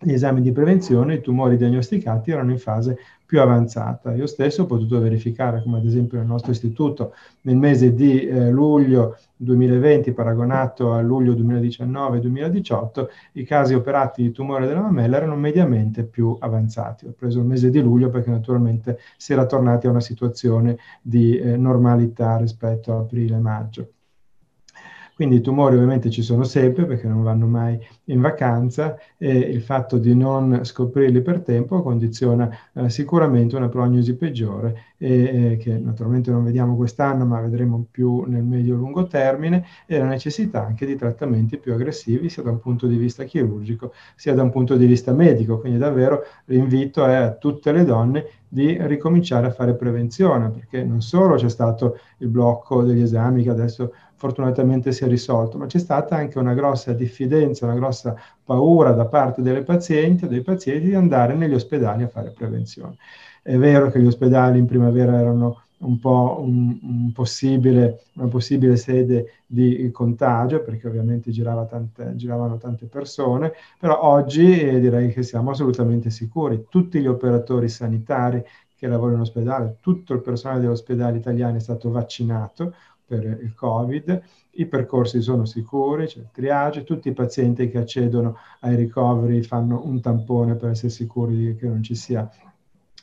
gli 0.01 0.13
esami 0.13 0.41
di 0.41 0.53
prevenzione, 0.53 1.15
i 1.15 1.21
tumori 1.21 1.57
diagnosticati 1.57 2.31
erano 2.31 2.51
in 2.51 2.59
fase 2.59 2.99
più 3.27 3.41
avanzata. 3.41 4.15
Io 4.15 4.27
stesso 4.27 4.63
ho 4.63 4.67
potuto 4.67 5.01
verificare, 5.01 5.63
come 5.63 5.79
ad 5.79 5.85
esempio 5.85 6.19
nel 6.19 6.27
nostro 6.27 6.53
istituto, 6.53 7.15
nel 7.43 7.57
mese 7.57 7.95
di 7.95 8.27
eh, 8.27 8.51
luglio 8.51 9.17
2020 9.37 10.13
paragonato 10.13 10.93
a 10.93 11.01
luglio 11.01 11.33
2019-2018, 11.33 13.07
i 13.33 13.45
casi 13.45 13.75
operati 13.75 14.23
di 14.23 14.31
tumore 14.31 14.67
della 14.67 14.81
mammella 14.81 15.17
erano 15.17 15.37
mediamente 15.37 16.05
più 16.05 16.37
avanzati. 16.39 17.07
Ho 17.07 17.15
preso 17.17 17.41
il 17.41 17.47
mese 17.47 17.71
di 17.71 17.81
luglio 17.81 18.11
perché 18.11 18.31
naturalmente 18.31 18.99
si 19.17 19.33
era 19.33 19.47
tornati 19.47 19.87
a 19.87 19.91
una 19.91 20.01
situazione 20.01 20.77
di 21.01 21.37
eh, 21.37 21.57
normalità 21.57 22.37
rispetto 22.37 22.93
a 22.93 22.99
aprile-maggio. 22.99 23.94
Quindi 25.14 25.37
i 25.37 25.40
tumori 25.40 25.76
ovviamente 25.76 26.11
ci 26.11 26.23
sono 26.23 26.42
sempre 26.42 26.87
perché 26.87 27.06
non 27.06 27.23
vanno 27.23 27.47
mai 27.47 27.78
in 28.06 28.21
vacanza 28.21 28.99
e 29.16 29.30
il 29.30 29.62
fatto 29.62 29.97
di 29.97 30.14
non 30.14 30.64
scoprirli 30.64 31.23
per 31.23 31.40
tempo 31.40 31.83
condiziona 31.83 32.50
eh, 32.73 32.90
sicuramente 32.90 33.54
una 33.54 33.68
prognosi 33.68 34.16
peggiore 34.16 34.94
e, 34.99 35.52
eh, 35.52 35.56
che 35.56 35.78
naturalmente 35.78 36.33
non 36.33 36.42
vediamo 36.42 36.75
quest'anno 36.75 37.25
ma 37.26 37.40
vedremo 37.40 37.87
più 37.88 38.25
nel 38.26 38.42
medio-lungo 38.42 39.06
termine 39.06 39.64
e 39.87 39.99
la 39.99 40.06
necessità 40.06 40.66
anche 40.66 40.85
di 40.85 40.97
trattamenti 40.97 41.59
più 41.59 41.73
aggressivi 41.75 42.28
sia 42.28 42.42
da 42.42 42.50
un 42.50 42.59
punto 42.59 42.87
di 42.88 42.97
vista 42.97 43.23
chirurgico 43.23 43.92
sia 44.16 44.35
da 44.35 44.42
un 44.42 44.50
punto 44.50 44.76
di 44.76 44.87
vista 44.87 45.12
medico. 45.12 45.61
Quindi 45.61 45.78
davvero 45.78 46.23
l'invito 46.47 47.04
è 47.06 47.14
a 47.14 47.33
tutte 47.33 47.71
le 47.71 47.85
donne 47.85 48.26
di 48.49 48.76
ricominciare 48.80 49.49
a 49.49 49.50
fare 49.50 49.75
prevenzione, 49.75 50.49
perché 50.50 50.85
non 50.85 51.02
solo 51.02 51.35
c'è 51.35 51.49
stato 51.49 51.99
il 52.18 52.28
blocco 52.28 52.83
degli 52.83 53.02
esami 53.02 53.42
che 53.42 53.50
adesso 53.50 53.92
fortunatamente 54.25 54.90
si 54.90 55.04
è 55.04 55.07
risolto, 55.07 55.59
ma 55.59 55.66
c'è 55.66 55.78
stata 55.78 56.16
anche 56.16 56.38
una 56.38 56.54
grossa 56.54 56.95
diffidenza, 56.95 57.66
una 57.66 57.75
grossa 57.75 58.16
paura 58.43 58.93
da 58.93 59.04
parte 59.04 59.43
delle 59.43 59.62
pazienti 59.62 60.25
o 60.25 60.28
dei 60.28 60.40
pazienti 60.40 60.87
di 60.87 60.95
andare 60.95 61.35
negli 61.35 61.52
ospedali 61.52 62.04
a 62.04 62.09
fare 62.09 62.31
prevenzione. 62.31 62.97
È 63.43 63.54
vero 63.59 63.90
che 63.90 64.00
gli 64.00 64.07
ospedali 64.07 64.59
in 64.59 64.64
primavera 64.64 65.19
erano 65.21 65.64
un 65.76 65.99
po' 65.99 66.38
un, 66.40 66.78
un 66.81 67.12
possibile, 67.12 68.04
una 68.14 68.28
possibile 68.28 68.76
sede 68.76 69.43
di 69.45 69.90
contagio, 69.93 70.62
perché 70.62 70.88
ovviamente 70.88 71.31
girava 71.31 71.66
tante, 71.66 72.12
giravano 72.16 72.57
tante 72.57 72.87
persone, 72.87 73.52
però 73.78 74.00
oggi 74.04 74.59
eh, 74.59 74.81
direi 74.81 75.12
che 75.12 75.23
siamo 75.23 75.50
assolutamente 75.50 76.09
sicuri. 76.09 76.64
Tutti 76.71 76.99
gli 76.99 77.07
operatori 77.07 77.69
sanitari 77.69 78.43
che 78.75 78.87
lavorano 78.87 79.16
in 79.16 79.21
ospedale, 79.21 79.76
tutto 79.81 80.14
il 80.14 80.23
personale 80.23 80.61
dell'ospedale 80.61 81.19
italiano 81.19 81.57
è 81.57 81.61
stato 81.61 81.90
vaccinato 81.90 82.73
per 83.14 83.38
il 83.42 83.54
Covid, 83.54 84.23
i 84.52 84.66
percorsi 84.66 85.21
sono 85.21 85.44
sicuri, 85.44 86.06
c'è 86.06 86.18
il 86.18 86.28
triage, 86.33 86.85
tutti 86.85 87.09
i 87.09 87.12
pazienti 87.12 87.68
che 87.68 87.78
accedono 87.78 88.37
ai 88.61 88.76
ricoveri 88.76 89.42
fanno 89.42 89.85
un 89.85 90.00
tampone 90.00 90.56
per 90.56 90.71
essere 90.71 90.90
sicuri 90.90 91.56
che 91.56 91.66
non 91.66 91.83
ci 91.83 91.94
sia 91.94 92.28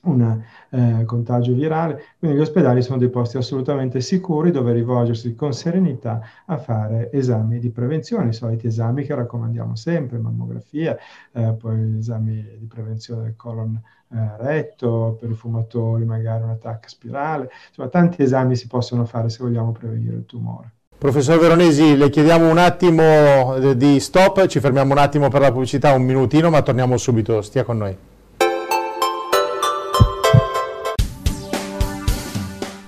un 0.04 0.42
eh, 0.70 1.04
contagio 1.06 1.54
virale, 1.54 2.04
quindi 2.18 2.38
gli 2.38 2.42
ospedali 2.42 2.82
sono 2.82 2.98
dei 2.98 3.10
posti 3.10 3.38
assolutamente 3.38 4.02
sicuri 4.02 4.52
dove 4.52 4.74
rivolgersi 4.74 5.36
con 5.36 5.54
serenità 5.54 6.22
a 6.46 6.58
fare 6.58 7.12
esami 7.12 7.60
di 7.60 7.70
prevenzione, 7.70 8.30
i 8.30 8.34
soliti 8.34 8.68
esami 8.68 9.04
che 9.04 9.14
raccomandiamo 9.14 9.76
sempre, 9.76 10.18
mammografia, 10.18 10.98
eh, 11.32 11.54
poi 11.54 11.98
esami 11.98 12.44
di 12.58 12.66
prevenzione 12.66 13.24
del 13.24 13.36
colon 13.36 13.80
eh, 14.14 14.38
retto, 14.38 15.18
per 15.20 15.30
i 15.30 15.36
fumatori 15.36 16.06
magari 16.06 16.44
un 16.44 16.50
attacco 16.50 16.88
spirale, 16.88 17.50
insomma 17.68 17.90
tanti 17.90 18.24
esami 18.24 18.56
si 18.56 18.68
possono 18.68 19.06
fare 19.06 19.30
se 19.30 19.44
vogliamo 19.44 19.72
prevenire 19.72 20.16
il 20.16 20.26
tumore. 20.26 20.72
Professor 20.98 21.40
Veronesi, 21.40 21.98
le 21.98 22.12
chiediamo 22.12 22.48
un 22.48 22.60
attimo 22.60 23.74
di 23.74 24.00
stop, 24.00 24.46
ci 24.46 24.60
fermiamo 24.60 24.92
un 24.92 25.00
attimo 25.00 25.30
per 25.30 25.42
la 25.42 25.52
pubblicità, 25.52 25.94
un 25.94 26.04
minutino, 26.04 26.52
ma 26.52 26.62
torniamo 26.62 26.96
subito, 26.98 27.42
stia 27.42 27.64
con 27.64 27.78
noi. 27.80 27.98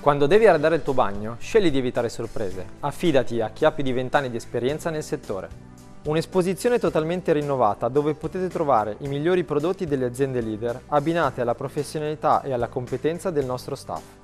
Quando 0.04 0.26
devi 0.26 0.46
arredare 0.46 0.76
il 0.76 0.82
tuo 0.82 0.92
bagno, 0.92 1.36
scegli 1.38 1.70
di 1.70 1.78
evitare 1.78 2.10
sorprese. 2.10 2.72
Affidati 2.80 3.40
a 3.40 3.48
chi 3.48 3.64
ha 3.64 3.72
più 3.72 3.82
di 3.82 3.90
20 3.90 4.14
anni 4.16 4.28
di 4.28 4.36
esperienza 4.36 4.90
nel 4.90 5.02
settore. 5.02 5.48
Un'esposizione 6.04 6.78
totalmente 6.78 7.32
rinnovata 7.32 7.88
dove 7.88 8.12
potete 8.12 8.48
trovare 8.48 8.96
i 8.98 9.08
migliori 9.08 9.44
prodotti 9.44 9.86
delle 9.86 10.04
aziende 10.04 10.42
leader 10.42 10.78
abbinate 10.88 11.40
alla 11.40 11.54
professionalità 11.54 12.42
e 12.42 12.52
alla 12.52 12.68
competenza 12.68 13.30
del 13.30 13.46
nostro 13.46 13.74
staff. 13.76 14.23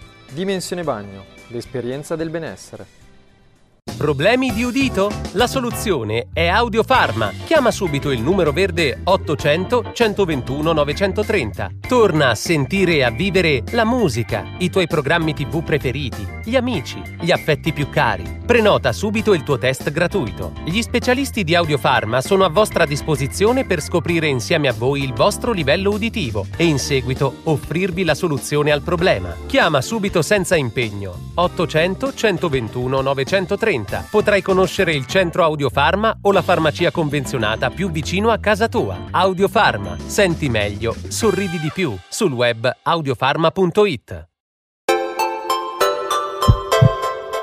Dimensione 0.33 0.85
Bagno, 0.85 1.25
l'esperienza 1.49 2.15
del 2.15 2.29
benessere. 2.29 3.00
Problemi 4.01 4.51
di 4.51 4.63
udito? 4.63 5.11
La 5.33 5.45
soluzione 5.45 6.29
è 6.33 6.47
Audiofarma. 6.47 7.31
Chiama 7.45 7.69
subito 7.69 8.09
il 8.09 8.19
numero 8.19 8.51
verde 8.51 9.01
800 9.03 9.91
121 9.93 10.71
930. 10.71 11.69
Torna 11.87 12.29
a 12.29 12.35
sentire 12.35 12.93
e 12.93 13.03
a 13.03 13.11
vivere 13.11 13.61
la 13.73 13.85
musica, 13.85 14.43
i 14.57 14.71
tuoi 14.71 14.87
programmi 14.87 15.35
TV 15.35 15.63
preferiti, 15.63 16.27
gli 16.43 16.55
amici, 16.55 16.99
gli 17.19 17.29
affetti 17.29 17.73
più 17.73 17.89
cari. 17.89 18.39
Prenota 18.43 18.91
subito 18.91 19.35
il 19.35 19.43
tuo 19.43 19.59
test 19.59 19.91
gratuito. 19.91 20.53
Gli 20.63 20.81
specialisti 20.81 21.43
di 21.43 21.53
Audiofarma 21.53 22.21
sono 22.21 22.43
a 22.43 22.49
vostra 22.49 22.85
disposizione 22.85 23.65
per 23.65 23.81
scoprire 23.81 24.25
insieme 24.25 24.67
a 24.67 24.73
voi 24.73 25.03
il 25.03 25.13
vostro 25.13 25.51
livello 25.51 25.91
uditivo 25.91 26.47
e 26.57 26.65
in 26.65 26.79
seguito 26.79 27.41
offrirvi 27.43 28.03
la 28.03 28.15
soluzione 28.15 28.71
al 28.71 28.81
problema. 28.81 29.35
Chiama 29.45 29.79
subito 29.79 30.23
senza 30.23 30.55
impegno 30.55 31.29
800 31.35 32.13
121 32.15 33.01
930 33.01 33.70
scelta. 33.71 34.05
Potrai 34.09 34.41
conoscere 34.41 34.93
il 34.93 35.05
centro 35.05 35.43
Audiofarma 35.43 36.19
o 36.21 36.31
la 36.31 36.41
farmacia 36.41 36.91
convenzionata 36.91 37.69
più 37.69 37.89
vicino 37.89 38.29
a 38.29 38.37
casa 38.37 38.67
tua. 38.67 39.07
Audiofarma. 39.11 39.97
Senti 40.05 40.49
meglio, 40.49 40.95
sorridi 41.07 41.59
di 41.59 41.71
più. 41.73 41.95
Sul 42.09 42.33
web 42.33 42.69
audiofarma.it. 42.83 44.27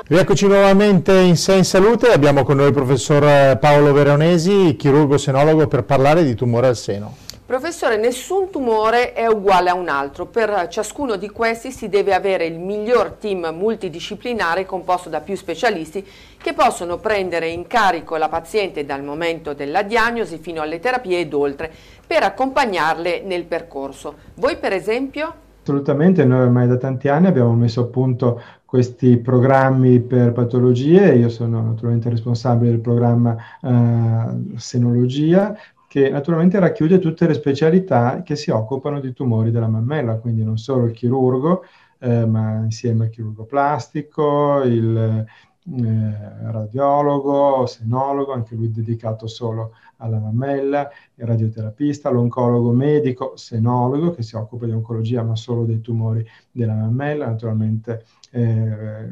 Rieccoci 0.07 0.47
nuovamente 0.47 1.19
in 1.19 1.37
Sei 1.37 1.59
in 1.59 1.63
Salute, 1.63 2.11
abbiamo 2.11 2.43
con 2.43 2.57
noi 2.57 2.67
il 2.67 2.73
professor 2.73 3.59
Paolo 3.59 3.93
Veronesi, 3.93 4.75
chirurgo 4.75 5.19
senologo, 5.19 5.67
per 5.67 5.83
parlare 5.83 6.23
di 6.23 6.33
tumore 6.33 6.65
al 6.65 6.75
seno. 6.75 7.15
Professore, 7.49 7.97
nessun 7.97 8.51
tumore 8.51 9.13
è 9.13 9.25
uguale 9.25 9.71
a 9.71 9.73
un 9.73 9.89
altro, 9.89 10.27
per 10.27 10.67
ciascuno 10.69 11.15
di 11.15 11.31
questi 11.31 11.71
si 11.71 11.89
deve 11.89 12.13
avere 12.13 12.45
il 12.45 12.59
miglior 12.59 13.13
team 13.13 13.51
multidisciplinare 13.57 14.67
composto 14.67 15.09
da 15.09 15.19
più 15.19 15.35
specialisti 15.35 16.05
che 16.37 16.53
possono 16.53 16.99
prendere 16.99 17.47
in 17.47 17.65
carico 17.65 18.17
la 18.17 18.29
paziente 18.29 18.85
dal 18.85 19.03
momento 19.03 19.55
della 19.55 19.81
diagnosi 19.81 20.37
fino 20.37 20.61
alle 20.61 20.77
terapie 20.77 21.21
ed 21.21 21.33
oltre, 21.33 21.71
per 22.05 22.21
accompagnarle 22.21 23.23
nel 23.23 23.45
percorso. 23.45 24.13
Voi 24.35 24.57
per 24.57 24.73
esempio? 24.73 25.33
Assolutamente, 25.63 26.23
noi 26.25 26.41
ormai 26.41 26.67
da 26.67 26.77
tanti 26.77 27.07
anni 27.07 27.25
abbiamo 27.25 27.55
messo 27.55 27.81
a 27.81 27.85
punto 27.85 28.43
questi 28.63 29.17
programmi 29.17 29.99
per 30.01 30.33
patologie, 30.33 31.15
io 31.15 31.29
sono 31.29 31.63
naturalmente 31.63 32.09
responsabile 32.09 32.69
del 32.69 32.79
programma 32.79 33.35
eh, 33.59 34.57
Senologia, 34.57 35.57
che 35.89 36.07
naturalmente 36.07 36.59
racchiude 36.59 36.99
tutte 36.99 37.25
le 37.25 37.33
specialità 37.33 38.21
che 38.21 38.35
si 38.35 38.51
occupano 38.51 38.99
di 38.99 39.11
tumori 39.11 39.49
della 39.49 39.67
mammella, 39.67 40.19
quindi 40.19 40.43
non 40.43 40.59
solo 40.59 40.85
il 40.85 40.91
chirurgo, 40.91 41.63
eh, 41.97 42.27
ma 42.27 42.57
insieme 42.57 43.05
al 43.05 43.09
chirurgo 43.09 43.45
plastico, 43.45 44.61
il 44.61 45.25
eh, 45.65 46.17
radiologo, 46.51 47.65
senologo, 47.65 48.33
anche 48.33 48.53
lui 48.53 48.71
dedicato 48.71 49.25
solo 49.25 49.71
alla 49.97 50.19
mammella, 50.19 50.87
il 51.15 51.25
radioterapista, 51.25 52.11
l'oncologo 52.11 52.71
medico, 52.71 53.35
senologo, 53.35 54.11
che 54.11 54.21
si 54.21 54.35
occupa 54.35 54.67
di 54.67 54.71
oncologia 54.71 55.23
ma 55.23 55.35
solo 55.35 55.65
dei 55.65 55.81
tumori 55.81 56.23
della 56.51 56.75
mammella, 56.75 57.25
naturalmente 57.25 58.05
eh, 58.29 59.07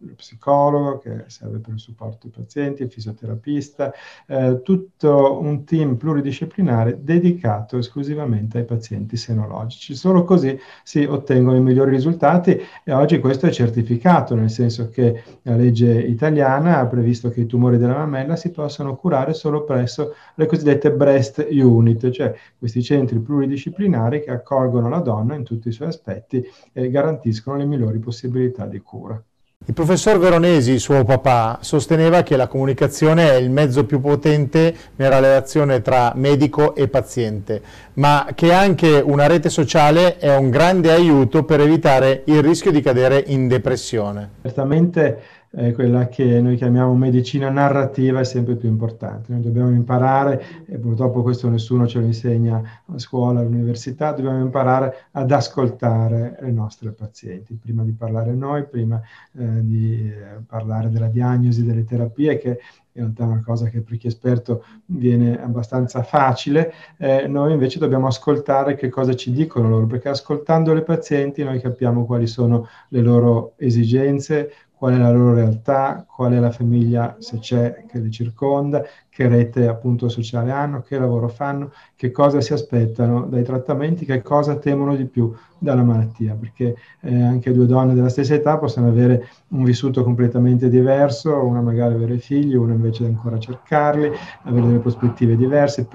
lo 0.00 0.14
psicologo 0.14 0.98
che 0.98 1.24
serve 1.26 1.58
per 1.58 1.74
il 1.74 1.80
supporto 1.80 2.26
ai 2.26 2.32
pazienti, 2.32 2.82
il 2.82 2.90
fisioterapista, 2.90 3.92
eh, 4.26 4.60
tutto 4.62 5.38
un 5.40 5.64
team 5.64 5.96
pluridisciplinare 5.96 7.02
dedicato 7.02 7.78
esclusivamente 7.78 8.58
ai 8.58 8.64
pazienti 8.64 9.16
senologici. 9.16 9.94
Solo 9.94 10.24
così 10.24 10.58
si 10.82 11.04
ottengono 11.04 11.56
i 11.56 11.60
migliori 11.60 11.90
risultati 11.90 12.60
e 12.84 12.92
oggi 12.92 13.18
questo 13.18 13.46
è 13.46 13.50
certificato, 13.50 14.34
nel 14.34 14.50
senso 14.50 14.88
che 14.88 15.22
la 15.42 15.56
legge 15.56 16.00
italiana 16.00 16.78
ha 16.78 16.86
previsto 16.86 17.30
che 17.30 17.40
i 17.40 17.46
tumori 17.46 17.78
della 17.78 17.96
mammella 17.96 18.36
si 18.36 18.50
possano 18.50 18.96
curare 18.96 19.34
solo 19.34 19.64
presso 19.64 20.14
le 20.34 20.46
cosiddette 20.46 20.92
breast 20.92 21.46
unit, 21.50 22.10
cioè 22.10 22.34
questi 22.58 22.82
centri 22.82 23.18
pluridisciplinari 23.18 24.20
che 24.20 24.30
accolgono 24.30 24.88
la 24.88 25.00
donna 25.00 25.34
in 25.34 25.44
tutti 25.44 25.68
i 25.68 25.72
suoi 25.72 25.88
aspetti 25.88 26.44
e 26.72 26.90
garantiscono 26.90 27.56
le 27.56 27.64
migliori 27.64 27.98
possibilità 27.98 28.66
di 28.66 28.80
cura. 28.80 29.22
Il 29.68 29.74
professor 29.74 30.18
Veronesi, 30.18 30.78
suo 30.78 31.04
papà, 31.04 31.58
sosteneva 31.60 32.22
che 32.22 32.36
la 32.36 32.46
comunicazione 32.46 33.32
è 33.32 33.34
il 33.34 33.50
mezzo 33.50 33.84
più 33.84 34.00
potente 34.00 34.74
nella 34.96 35.20
relazione 35.20 35.82
tra 35.82 36.12
medico 36.14 36.74
e 36.74 36.88
paziente, 36.88 37.60
ma 37.94 38.28
che 38.34 38.50
anche 38.54 38.98
una 39.04 39.26
rete 39.26 39.50
sociale 39.50 40.16
è 40.16 40.34
un 40.34 40.48
grande 40.48 40.90
aiuto 40.90 41.44
per 41.44 41.60
evitare 41.60 42.22
il 42.24 42.42
rischio 42.42 42.70
di 42.70 42.80
cadere 42.80 43.22
in 43.26 43.46
depressione. 43.46 44.30
Certamente 44.40 45.20
eh, 45.50 45.72
quella 45.72 46.08
che 46.08 46.40
noi 46.40 46.56
chiamiamo 46.56 46.94
medicina 46.94 47.50
narrativa 47.50 48.20
è 48.20 48.24
sempre 48.24 48.56
più 48.56 48.68
importante. 48.68 49.32
Noi 49.32 49.42
dobbiamo 49.42 49.70
imparare, 49.70 50.64
e 50.66 50.78
purtroppo 50.78 51.22
questo 51.22 51.48
nessuno 51.48 51.86
ce 51.86 52.00
lo 52.00 52.06
insegna 52.06 52.62
a 52.86 52.98
scuola, 52.98 53.40
all'università, 53.40 54.12
dobbiamo 54.12 54.40
imparare 54.40 55.06
ad 55.12 55.30
ascoltare 55.30 56.38
le 56.40 56.50
nostre 56.50 56.90
pazienti, 56.90 57.54
prima 57.54 57.82
di 57.82 57.92
parlare 57.92 58.32
noi, 58.34 58.66
prima 58.66 59.00
eh, 59.36 59.64
di 59.64 60.10
eh, 60.10 60.42
parlare 60.46 60.90
della 60.90 61.08
diagnosi, 61.08 61.64
delle 61.64 61.84
terapie, 61.84 62.38
che 62.38 62.58
in 62.98 63.04
realtà 63.04 63.24
è 63.24 63.26
una 63.26 63.42
cosa 63.44 63.68
che 63.68 63.80
per 63.80 63.96
chi 63.96 64.06
è 64.06 64.10
esperto 64.10 64.64
viene 64.86 65.40
abbastanza 65.40 66.02
facile, 66.02 66.72
eh, 66.98 67.28
noi 67.28 67.52
invece 67.52 67.78
dobbiamo 67.78 68.08
ascoltare 68.08 68.74
che 68.74 68.88
cosa 68.88 69.14
ci 69.14 69.30
dicono 69.30 69.68
loro, 69.68 69.86
perché 69.86 70.08
ascoltando 70.08 70.74
le 70.74 70.82
pazienti 70.82 71.44
noi 71.44 71.60
capiamo 71.60 72.04
quali 72.04 72.26
sono 72.26 72.66
le 72.88 73.00
loro 73.00 73.52
esigenze, 73.56 74.50
qual 74.78 74.94
è 74.94 74.98
la 74.98 75.10
loro 75.10 75.34
realtà, 75.34 76.04
qual 76.08 76.32
è 76.32 76.38
la 76.38 76.52
famiglia, 76.52 77.16
se 77.18 77.38
c'è, 77.40 77.84
che 77.86 77.98
le 77.98 78.10
circonda, 78.10 78.84
che 79.18 79.26
rete 79.26 79.66
appunto 79.66 80.08
sociale 80.08 80.52
hanno, 80.52 80.80
che 80.80 80.96
lavoro 80.96 81.26
fanno, 81.26 81.72
che 81.96 82.12
cosa 82.12 82.40
si 82.40 82.52
aspettano 82.52 83.26
dai 83.26 83.42
trattamenti, 83.42 84.04
che 84.04 84.22
cosa 84.22 84.58
temono 84.58 84.94
di 84.94 85.06
più 85.06 85.34
dalla 85.58 85.82
malattia, 85.82 86.36
perché 86.38 86.76
eh, 87.00 87.22
anche 87.24 87.52
due 87.52 87.66
donne 87.66 87.94
della 87.94 88.10
stessa 88.10 88.34
età 88.34 88.58
possono 88.58 88.86
avere 88.86 89.28
un 89.48 89.64
vissuto 89.64 90.04
completamente 90.04 90.68
diverso, 90.68 91.34
una 91.34 91.60
magari 91.60 91.94
avere 91.94 92.18
figli, 92.18 92.54
una 92.54 92.74
invece 92.74 93.06
ancora 93.06 93.40
cercarli, 93.40 94.08
avere 94.44 94.66
delle 94.66 94.78
prospettive 94.78 95.36
diverse, 95.36 95.88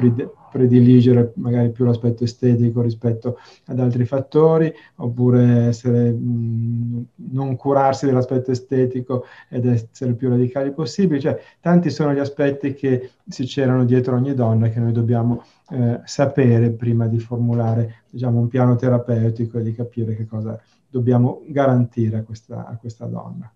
prediligere 0.54 1.32
magari 1.38 1.72
più 1.72 1.84
l'aspetto 1.84 2.24
estetico 2.24 2.82
rispetto 2.82 3.40
ad 3.68 3.80
altri 3.80 4.06
fattori, 4.06 4.72
oppure 4.98 5.68
essere, 5.68 6.12
mh, 6.12 7.06
non 7.32 7.56
curarsi 7.56 8.06
dell'aspetto 8.06 8.52
estetico 8.52 9.26
ed 9.50 9.66
essere 9.66 10.14
più 10.14 10.30
radicali 10.30 10.72
possibili. 10.72 11.22
Cioè, 11.22 11.42
tanti 11.60 11.90
sono 11.90 12.14
gli 12.14 12.20
aspetti 12.20 12.74
che 12.76 13.13
si 13.28 13.46
c'erano 13.46 13.86
dietro 13.86 14.16
ogni 14.16 14.34
donna 14.34 14.70
che 14.70 14.80
noi 14.80 14.92
dobbiamo 14.92 15.44
eh, 15.70 16.02
sapere 16.04 16.72
prima 16.72 17.08
di 17.08 17.20
formulare 17.20 18.04
diciamo, 18.10 18.40
un 18.40 18.48
piano 18.48 18.76
terapeutico 18.76 19.60
e 19.60 19.64
di 19.64 19.74
capire 19.74 20.16
che 20.16 20.26
cosa 20.26 20.60
dobbiamo 20.90 21.42
garantire 21.48 22.18
a 22.18 22.24
questa, 22.24 22.66
a 22.68 22.78
questa 22.78 23.06
donna. 23.06 23.52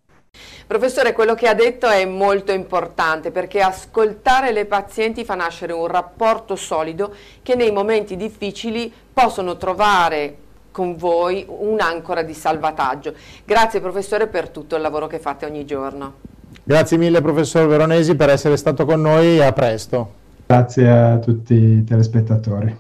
Professore, 0.66 1.14
quello 1.14 1.34
che 1.34 1.48
ha 1.48 1.54
detto 1.54 1.88
è 1.88 2.06
molto 2.06 2.52
importante 2.52 3.32
perché 3.32 3.62
ascoltare 3.62 4.52
le 4.52 4.66
pazienti 4.66 5.26
fa 5.26 5.36
nascere 5.36 5.74
un 5.74 5.88
rapporto 5.88 6.56
solido 6.56 7.14
che 7.42 7.56
nei 7.56 7.72
momenti 7.72 8.16
difficili 8.16 8.92
possono 9.14 9.58
trovare 9.58 10.38
con 10.72 10.96
voi 10.96 11.46
un'ancora 11.48 12.22
di 12.22 12.34
salvataggio. 12.34 13.16
Grazie 13.46 13.80
professore 13.80 14.28
per 14.28 14.50
tutto 14.50 14.76
il 14.76 14.82
lavoro 14.82 15.08
che 15.08 15.20
fate 15.20 15.46
ogni 15.46 15.66
giorno. 15.66 16.37
Grazie 16.68 16.98
mille 16.98 17.22
professor 17.22 17.66
Veronesi 17.66 18.16
per 18.16 18.30
essere 18.30 18.58
stato 18.58 18.84
con 18.84 19.00
noi 19.00 19.38
e 19.38 19.44
a 19.44 19.54
presto. 19.54 20.12
Grazie 20.46 20.90
a 20.90 21.18
tutti 21.18 21.54
i 21.54 21.84
telespettatori. 21.86 22.78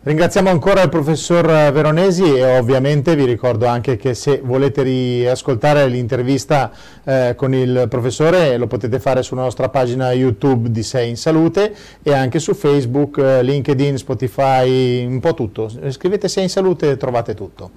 Ringraziamo 0.00 0.48
ancora 0.48 0.80
il 0.80 0.88
professor 0.88 1.44
Veronesi 1.44 2.22
e 2.22 2.56
ovviamente 2.56 3.14
vi 3.14 3.26
ricordo 3.26 3.66
anche 3.66 3.96
che 3.96 4.14
se 4.14 4.40
volete 4.42 4.82
riascoltare 4.82 5.86
l'intervista 5.88 6.70
eh, 7.04 7.34
con 7.36 7.52
il 7.52 7.84
professore 7.90 8.56
lo 8.56 8.66
potete 8.66 8.98
fare 8.98 9.22
sulla 9.22 9.42
nostra 9.42 9.68
pagina 9.68 10.12
YouTube 10.12 10.70
di 10.70 10.82
Sei 10.82 11.10
in 11.10 11.18
Salute 11.18 11.74
e 12.02 12.14
anche 12.14 12.38
su 12.38 12.54
Facebook, 12.54 13.18
eh, 13.18 13.42
LinkedIn, 13.42 13.98
Spotify, 13.98 15.04
un 15.04 15.20
po' 15.20 15.34
tutto. 15.34 15.70
Scrivete 15.90 16.28
Sei 16.28 16.44
in 16.44 16.48
Salute 16.48 16.92
e 16.92 16.96
trovate 16.96 17.34
tutto. 17.34 17.72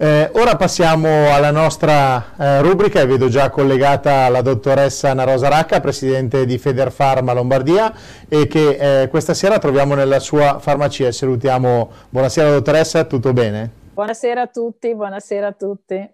Eh, 0.00 0.30
ora 0.34 0.54
passiamo 0.54 1.34
alla 1.34 1.50
nostra 1.50 2.26
eh, 2.38 2.62
rubrica 2.62 3.00
e 3.00 3.06
vedo 3.06 3.26
già 3.26 3.50
collegata 3.50 4.28
la 4.28 4.42
dottoressa 4.42 5.10
Anna 5.10 5.24
Rosa 5.24 5.48
Racca, 5.48 5.80
presidente 5.80 6.46
di 6.46 6.56
Federfarma 6.56 7.32
Lombardia 7.32 7.92
e 8.28 8.46
che 8.46 9.02
eh, 9.02 9.08
questa 9.08 9.34
sera 9.34 9.58
troviamo 9.58 9.96
nella 9.96 10.20
sua 10.20 10.60
farmacia. 10.60 11.10
Salutiamo, 11.10 11.90
buonasera 12.10 12.48
dottoressa, 12.48 13.06
tutto 13.06 13.32
bene? 13.32 13.72
Buonasera 13.94 14.42
a 14.42 14.46
tutti, 14.46 14.94
buonasera 14.94 15.48
a 15.48 15.52
tutti. 15.52 16.10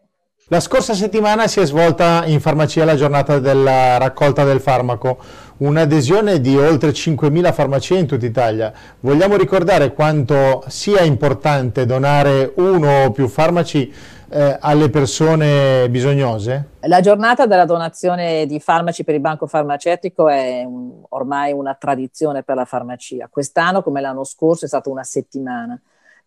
La 0.49 0.61
scorsa 0.61 0.93
settimana 0.93 1.47
si 1.47 1.61
è 1.61 1.65
svolta 1.65 2.27
in 2.27 2.39
farmacia 2.39 2.85
la 2.85 2.97
giornata 2.97 3.39
della 3.39 3.97
raccolta 3.97 4.45
del 4.45 4.61
farmaco, 4.61 5.17
un'adesione 5.57 6.39
di 6.39 6.55
oltre 6.59 6.91
5.000 6.91 7.51
farmacie 7.51 7.97
in 7.97 8.07
tutta 8.07 8.27
Italia. 8.27 8.71
Vogliamo 9.01 9.37
ricordare 9.37 9.95
quanto 9.95 10.63
sia 10.67 11.01
importante 11.01 11.87
donare 11.87 12.53
uno 12.57 13.05
o 13.05 13.11
più 13.11 13.27
farmaci 13.27 13.91
eh, 14.29 14.59
alle 14.61 14.91
persone 14.91 15.89
bisognose? 15.89 16.73
La 16.81 17.01
giornata 17.01 17.47
della 17.47 17.65
donazione 17.65 18.45
di 18.45 18.61
farmaci 18.61 19.03
per 19.03 19.15
il 19.15 19.23
banco 19.23 19.47
farmaceutico 19.47 20.29
è 20.29 20.63
un, 20.63 21.05
ormai 21.09 21.53
una 21.53 21.73
tradizione 21.73 22.43
per 22.43 22.57
la 22.57 22.67
farmacia. 22.67 23.29
Quest'anno, 23.31 23.83
come 23.83 24.03
l'anno 24.03 24.25
scorso, 24.25 24.67
è 24.67 24.69
stata 24.69 24.91
una 24.91 25.05
settimana, 25.05 25.81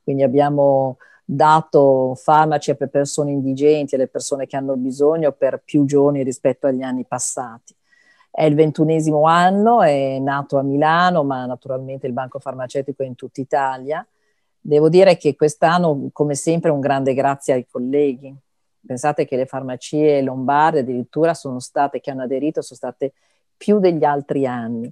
quindi 0.03 0.23
abbiamo 0.23 0.97
dato 1.29 2.15
farmaci 2.15 2.71
alle 2.71 2.87
persone 2.87 3.31
indigenti, 3.31 3.95
alle 3.95 4.07
persone 4.07 4.45
che 4.45 4.55
hanno 4.55 4.77
bisogno 4.77 5.33
per 5.33 5.61
più 5.65 5.83
giorni 5.83 6.23
rispetto 6.23 6.67
agli 6.67 6.81
anni 6.81 7.03
passati. 7.03 7.75
È 8.31 8.45
il 8.45 8.55
ventunesimo 8.55 9.25
anno, 9.25 9.81
è 9.81 10.19
nato 10.19 10.57
a 10.57 10.61
Milano, 10.61 11.25
ma 11.25 11.45
naturalmente 11.45 12.07
il 12.07 12.13
banco 12.13 12.39
farmaceutico 12.39 13.03
è 13.03 13.05
in 13.05 13.15
tutta 13.15 13.41
Italia. 13.41 14.07
Devo 14.57 14.87
dire 14.87 15.17
che 15.17 15.35
quest'anno, 15.35 16.07
come 16.13 16.33
sempre, 16.33 16.71
un 16.71 16.79
grande 16.79 17.13
grazie 17.13 17.55
ai 17.55 17.67
colleghi. 17.69 18.33
Pensate 18.85 19.25
che 19.25 19.35
le 19.35 19.45
farmacie 19.45 20.21
lombarde 20.21 20.79
addirittura 20.79 21.33
sono 21.33 21.59
state, 21.59 21.99
che 21.99 22.09
hanno 22.09 22.23
aderito, 22.23 22.61
sono 22.61 22.77
state 22.77 23.13
più 23.57 23.79
degli 23.79 24.05
altri 24.05 24.47
anni. 24.47 24.89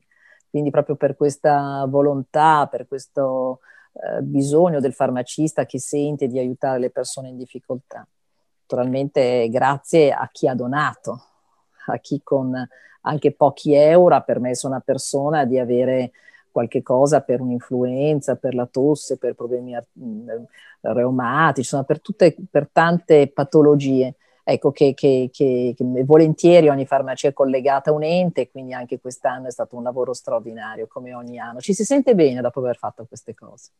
Quindi 0.50 0.70
proprio 0.70 0.98
per 0.98 1.16
questa 1.16 1.86
volontà, 1.88 2.68
per 2.70 2.88
questo 2.88 3.60
eh, 3.96 4.22
bisogno 4.22 4.80
del 4.80 4.94
farmacista 4.94 5.66
che 5.66 5.80
sente 5.80 6.28
di 6.28 6.38
aiutare 6.38 6.80
le 6.80 6.90
persone 6.90 7.30
in 7.30 7.38
difficoltà. 7.38 8.06
Naturalmente 8.62 9.48
grazie 9.50 10.12
a 10.12 10.28
chi 10.32 10.48
ha 10.48 10.56
donato, 10.56 11.24
a 11.88 11.98
chi 12.00 12.22
con 12.24 12.68
anche 13.02 13.32
pochi 13.32 13.74
euro 13.74 14.16
ha 14.16 14.22
permesso 14.22 14.68
a 14.68 14.72
una 14.72 14.80
persona 14.80 15.46
di 15.46 15.60
avere 15.60 16.12
qualche 16.52 16.82
cosa 16.82 17.22
per 17.22 17.42
un'influenza, 17.42 18.36
per 18.36 18.56
la 18.56 18.66
tosse, 18.66 19.18
per 19.18 19.36
problemi 19.36 19.76
mm, 20.00 20.30
reumatici, 20.82 21.60
insomma 21.60 21.84
per, 21.84 22.02
tutte, 22.02 22.36
per 22.50 22.70
tante 22.72 23.28
patologie 23.28 24.16
ecco, 24.48 24.72
che, 24.72 24.94
che, 24.94 25.30
che, 25.34 25.74
che, 25.76 26.04
volentieri 26.04 26.70
ogni 26.70 26.86
farmacia 26.86 27.28
è 27.28 27.34
collegata 27.34 27.90
a 27.90 27.94
un 27.94 28.04
ente, 28.04 28.50
quindi 28.50 28.74
anche 28.74 29.00
quest'anno 29.00 29.48
è 29.48 29.52
stato 29.52 29.76
un 29.76 29.84
lavoro 29.84 30.14
straordinario, 30.14 30.88
come 30.88 31.16
ogni 31.16 31.40
anno. 31.40 31.60
Ci 31.60 31.74
si 31.74 31.84
sente 31.84 32.14
bene 32.14 32.42
dopo 32.42 32.60
aver 32.60 32.78
fatto 32.78 33.06
queste 33.06 33.34
cose. 33.34 33.72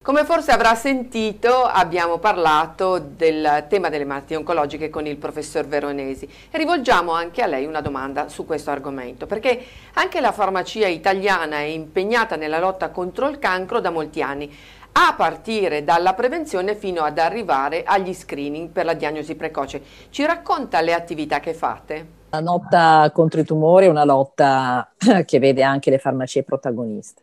Come 0.00 0.24
forse 0.24 0.50
avrà 0.50 0.74
sentito, 0.74 1.62
abbiamo 1.62 2.18
parlato 2.18 2.98
del 2.98 3.66
tema 3.68 3.88
delle 3.88 4.04
malattie 4.04 4.34
oncologiche 4.34 4.90
con 4.90 5.06
il 5.06 5.16
professor 5.16 5.64
Veronesi 5.64 6.28
e 6.50 6.58
rivolgiamo 6.58 7.12
anche 7.12 7.40
a 7.40 7.46
lei 7.46 7.66
una 7.66 7.80
domanda 7.80 8.28
su 8.28 8.44
questo 8.44 8.70
argomento, 8.70 9.26
perché 9.26 9.64
anche 9.94 10.20
la 10.20 10.32
farmacia 10.32 10.88
italiana 10.88 11.58
è 11.58 11.66
impegnata 11.66 12.34
nella 12.34 12.58
lotta 12.58 12.90
contro 12.90 13.28
il 13.28 13.38
cancro 13.38 13.78
da 13.78 13.90
molti 13.90 14.22
anni 14.22 14.52
a 14.92 15.14
partire 15.16 15.84
dalla 15.84 16.12
prevenzione 16.12 16.74
fino 16.74 17.02
ad 17.02 17.18
arrivare 17.18 17.82
agli 17.82 18.12
screening 18.12 18.68
per 18.68 18.84
la 18.84 18.94
diagnosi 18.94 19.34
precoce. 19.34 19.82
Ci 20.10 20.24
racconta 20.26 20.80
le 20.80 20.92
attività 20.92 21.40
che 21.40 21.54
fate? 21.54 22.20
La 22.30 22.40
lotta 22.40 23.10
contro 23.12 23.40
i 23.40 23.44
tumori 23.44 23.86
è 23.86 23.88
una 23.88 24.04
lotta 24.04 24.90
che 25.24 25.38
vede 25.38 25.62
anche 25.62 25.90
le 25.90 25.98
farmacie 25.98 26.42
protagoniste. 26.42 27.22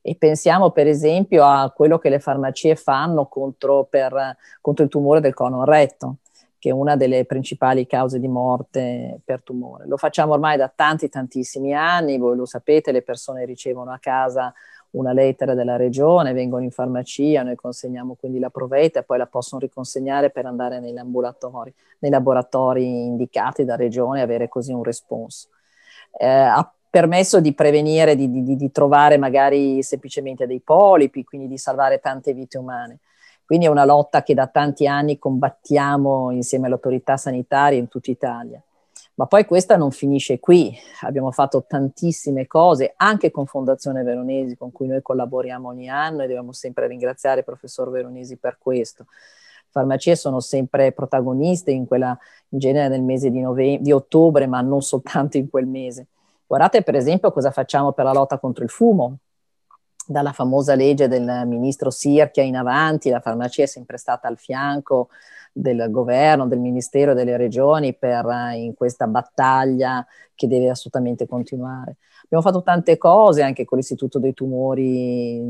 E 0.00 0.16
pensiamo 0.16 0.70
per 0.70 0.86
esempio 0.86 1.44
a 1.44 1.70
quello 1.74 1.98
che 1.98 2.08
le 2.08 2.18
farmacie 2.18 2.76
fanno 2.76 3.26
contro, 3.26 3.84
per, 3.84 4.36
contro 4.60 4.84
il 4.84 4.90
tumore 4.90 5.20
del 5.20 5.34
colon 5.34 5.64
retto. 5.64 6.16
che 6.58 6.70
è 6.70 6.72
una 6.72 6.96
delle 6.96 7.24
principali 7.24 7.86
cause 7.86 8.18
di 8.18 8.26
morte 8.26 9.20
per 9.24 9.42
tumore. 9.42 9.86
Lo 9.86 9.96
facciamo 9.96 10.32
ormai 10.32 10.56
da 10.56 10.72
tanti, 10.74 11.08
tantissimi 11.08 11.72
anni, 11.72 12.18
voi 12.18 12.36
lo 12.36 12.46
sapete, 12.46 12.90
le 12.90 13.02
persone 13.02 13.44
ricevono 13.44 13.92
a 13.92 13.98
casa 13.98 14.52
una 14.92 15.12
lettera 15.12 15.54
della 15.54 15.76
regione, 15.76 16.32
vengono 16.32 16.64
in 16.64 16.70
farmacia, 16.70 17.42
noi 17.42 17.56
consegniamo 17.56 18.14
quindi 18.14 18.38
la 18.38 18.50
provetta 18.50 19.00
e 19.00 19.02
poi 19.02 19.18
la 19.18 19.26
possono 19.26 19.60
riconsegnare 19.60 20.30
per 20.30 20.46
andare 20.46 20.80
nei 20.80 20.92
laboratori, 20.92 21.72
nei 21.98 22.10
laboratori 22.10 22.84
indicati 22.84 23.64
da 23.64 23.76
regione 23.76 24.20
e 24.20 24.22
avere 24.22 24.48
così 24.48 24.72
un 24.72 24.82
responso. 24.82 25.48
Eh, 26.18 26.26
ha 26.26 26.72
permesso 26.90 27.40
di 27.40 27.52
prevenire, 27.52 28.16
di, 28.16 28.30
di, 28.30 28.56
di 28.56 28.72
trovare 28.72 29.18
magari 29.18 29.82
semplicemente 29.82 30.46
dei 30.46 30.60
polipi, 30.60 31.24
quindi 31.24 31.48
di 31.48 31.58
salvare 31.58 32.00
tante 32.00 32.32
vite 32.32 32.58
umane. 32.58 32.98
Quindi 33.44 33.66
è 33.66 33.68
una 33.68 33.84
lotta 33.84 34.22
che 34.22 34.34
da 34.34 34.46
tanti 34.46 34.86
anni 34.86 35.18
combattiamo 35.18 36.30
insieme 36.32 36.66
alle 36.66 36.74
autorità 36.74 37.16
sanitarie 37.16 37.78
in 37.78 37.88
tutta 37.88 38.10
Italia. 38.10 38.62
Ma 39.18 39.26
poi 39.26 39.44
questa 39.46 39.76
non 39.76 39.90
finisce 39.90 40.38
qui, 40.38 40.72
abbiamo 41.00 41.32
fatto 41.32 41.64
tantissime 41.66 42.46
cose 42.46 42.94
anche 42.96 43.32
con 43.32 43.46
Fondazione 43.46 44.04
Veronesi 44.04 44.56
con 44.56 44.70
cui 44.70 44.86
noi 44.86 45.02
collaboriamo 45.02 45.66
ogni 45.66 45.88
anno 45.88 46.22
e 46.22 46.28
dobbiamo 46.28 46.52
sempre 46.52 46.86
ringraziare 46.86 47.40
il 47.40 47.44
professor 47.44 47.90
Veronesi 47.90 48.36
per 48.36 48.58
questo. 48.60 49.06
Farmacie 49.70 50.14
sono 50.14 50.38
sempre 50.38 50.92
protagoniste 50.92 51.72
in, 51.72 51.88
quella, 51.88 52.16
in 52.50 52.60
genere 52.60 52.86
nel 52.86 53.02
mese 53.02 53.30
di, 53.30 53.40
nove- 53.40 53.80
di 53.80 53.90
ottobre, 53.90 54.46
ma 54.46 54.60
non 54.60 54.82
soltanto 54.82 55.36
in 55.36 55.50
quel 55.50 55.66
mese. 55.66 56.06
Guardate 56.46 56.84
per 56.84 56.94
esempio 56.94 57.32
cosa 57.32 57.50
facciamo 57.50 57.90
per 57.90 58.04
la 58.04 58.12
lotta 58.12 58.38
contro 58.38 58.62
il 58.62 58.70
fumo, 58.70 59.16
dalla 60.10 60.32
famosa 60.32 60.74
legge 60.74 61.06
del 61.06 61.42
ministro 61.46 61.90
Sirchia 61.90 62.42
in 62.42 62.56
avanti, 62.56 63.10
la 63.10 63.20
farmacia 63.20 63.64
è 63.64 63.66
sempre 63.66 63.98
stata 63.98 64.26
al 64.26 64.38
fianco 64.38 65.10
del 65.52 65.88
governo, 65.90 66.46
del 66.46 66.60
ministero 66.60 67.12
delle 67.12 67.36
regioni 67.36 67.94
per, 67.94 68.26
eh, 68.26 68.56
in 68.56 68.74
questa 68.74 69.06
battaglia 69.06 70.06
che 70.34 70.46
deve 70.46 70.70
assolutamente 70.70 71.26
continuare. 71.26 71.96
Abbiamo 72.24 72.42
fatto 72.42 72.62
tante 72.62 72.96
cose 72.96 73.42
anche 73.42 73.66
con 73.66 73.76
l'Istituto 73.76 74.18
dei 74.18 74.32
Tumori 74.32 75.42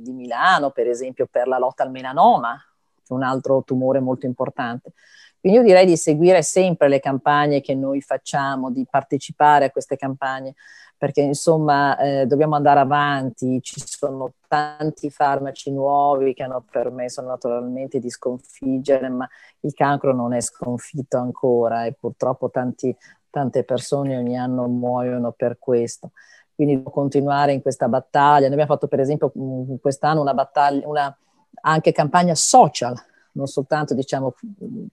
di 0.00 0.12
Milano, 0.12 0.70
per 0.70 0.86
esempio 0.86 1.26
per 1.28 1.48
la 1.48 1.58
lotta 1.58 1.82
al 1.82 1.90
melanoma, 1.90 2.56
che 2.94 3.12
è 3.12 3.12
un 3.12 3.22
altro 3.24 3.64
tumore 3.64 3.98
molto 3.98 4.26
importante. 4.26 4.92
Quindi 5.40 5.58
io 5.58 5.64
direi 5.64 5.86
di 5.86 5.96
seguire 5.96 6.42
sempre 6.42 6.88
le 6.88 7.00
campagne 7.00 7.60
che 7.60 7.74
noi 7.74 8.00
facciamo, 8.00 8.70
di 8.70 8.86
partecipare 8.88 9.66
a 9.66 9.70
queste 9.70 9.96
campagne 9.96 10.54
perché 10.96 11.20
insomma 11.20 11.96
eh, 11.98 12.26
dobbiamo 12.26 12.54
andare 12.54 12.80
avanti, 12.80 13.60
ci 13.62 13.82
sono 13.84 14.34
tanti 14.48 15.10
farmaci 15.10 15.70
nuovi 15.70 16.34
che 16.34 16.44
hanno 16.44 16.64
permesso 16.70 17.20
naturalmente 17.22 17.98
di 17.98 18.08
sconfiggere, 18.10 19.08
ma 19.08 19.28
il 19.60 19.74
cancro 19.74 20.14
non 20.14 20.32
è 20.32 20.40
sconfitto 20.40 21.18
ancora 21.18 21.84
e 21.84 21.92
purtroppo 21.92 22.50
tanti, 22.50 22.94
tante 23.30 23.64
persone 23.64 24.16
ogni 24.16 24.38
anno 24.38 24.66
muoiono 24.66 25.32
per 25.32 25.58
questo. 25.58 26.12
Quindi 26.54 26.82
continuare 26.84 27.52
in 27.52 27.62
questa 27.62 27.88
battaglia. 27.88 28.44
Noi 28.44 28.52
abbiamo 28.52 28.72
fatto 28.72 28.86
per 28.86 29.00
esempio 29.00 29.32
mm, 29.36 29.74
quest'anno 29.80 30.20
una 30.20 30.34
battaglia, 30.34 30.86
una 30.86 31.18
anche 31.62 31.92
campagna 31.92 32.34
social, 32.34 32.94
non 33.32 33.46
soltanto 33.46 33.94
diciamo 33.94 34.34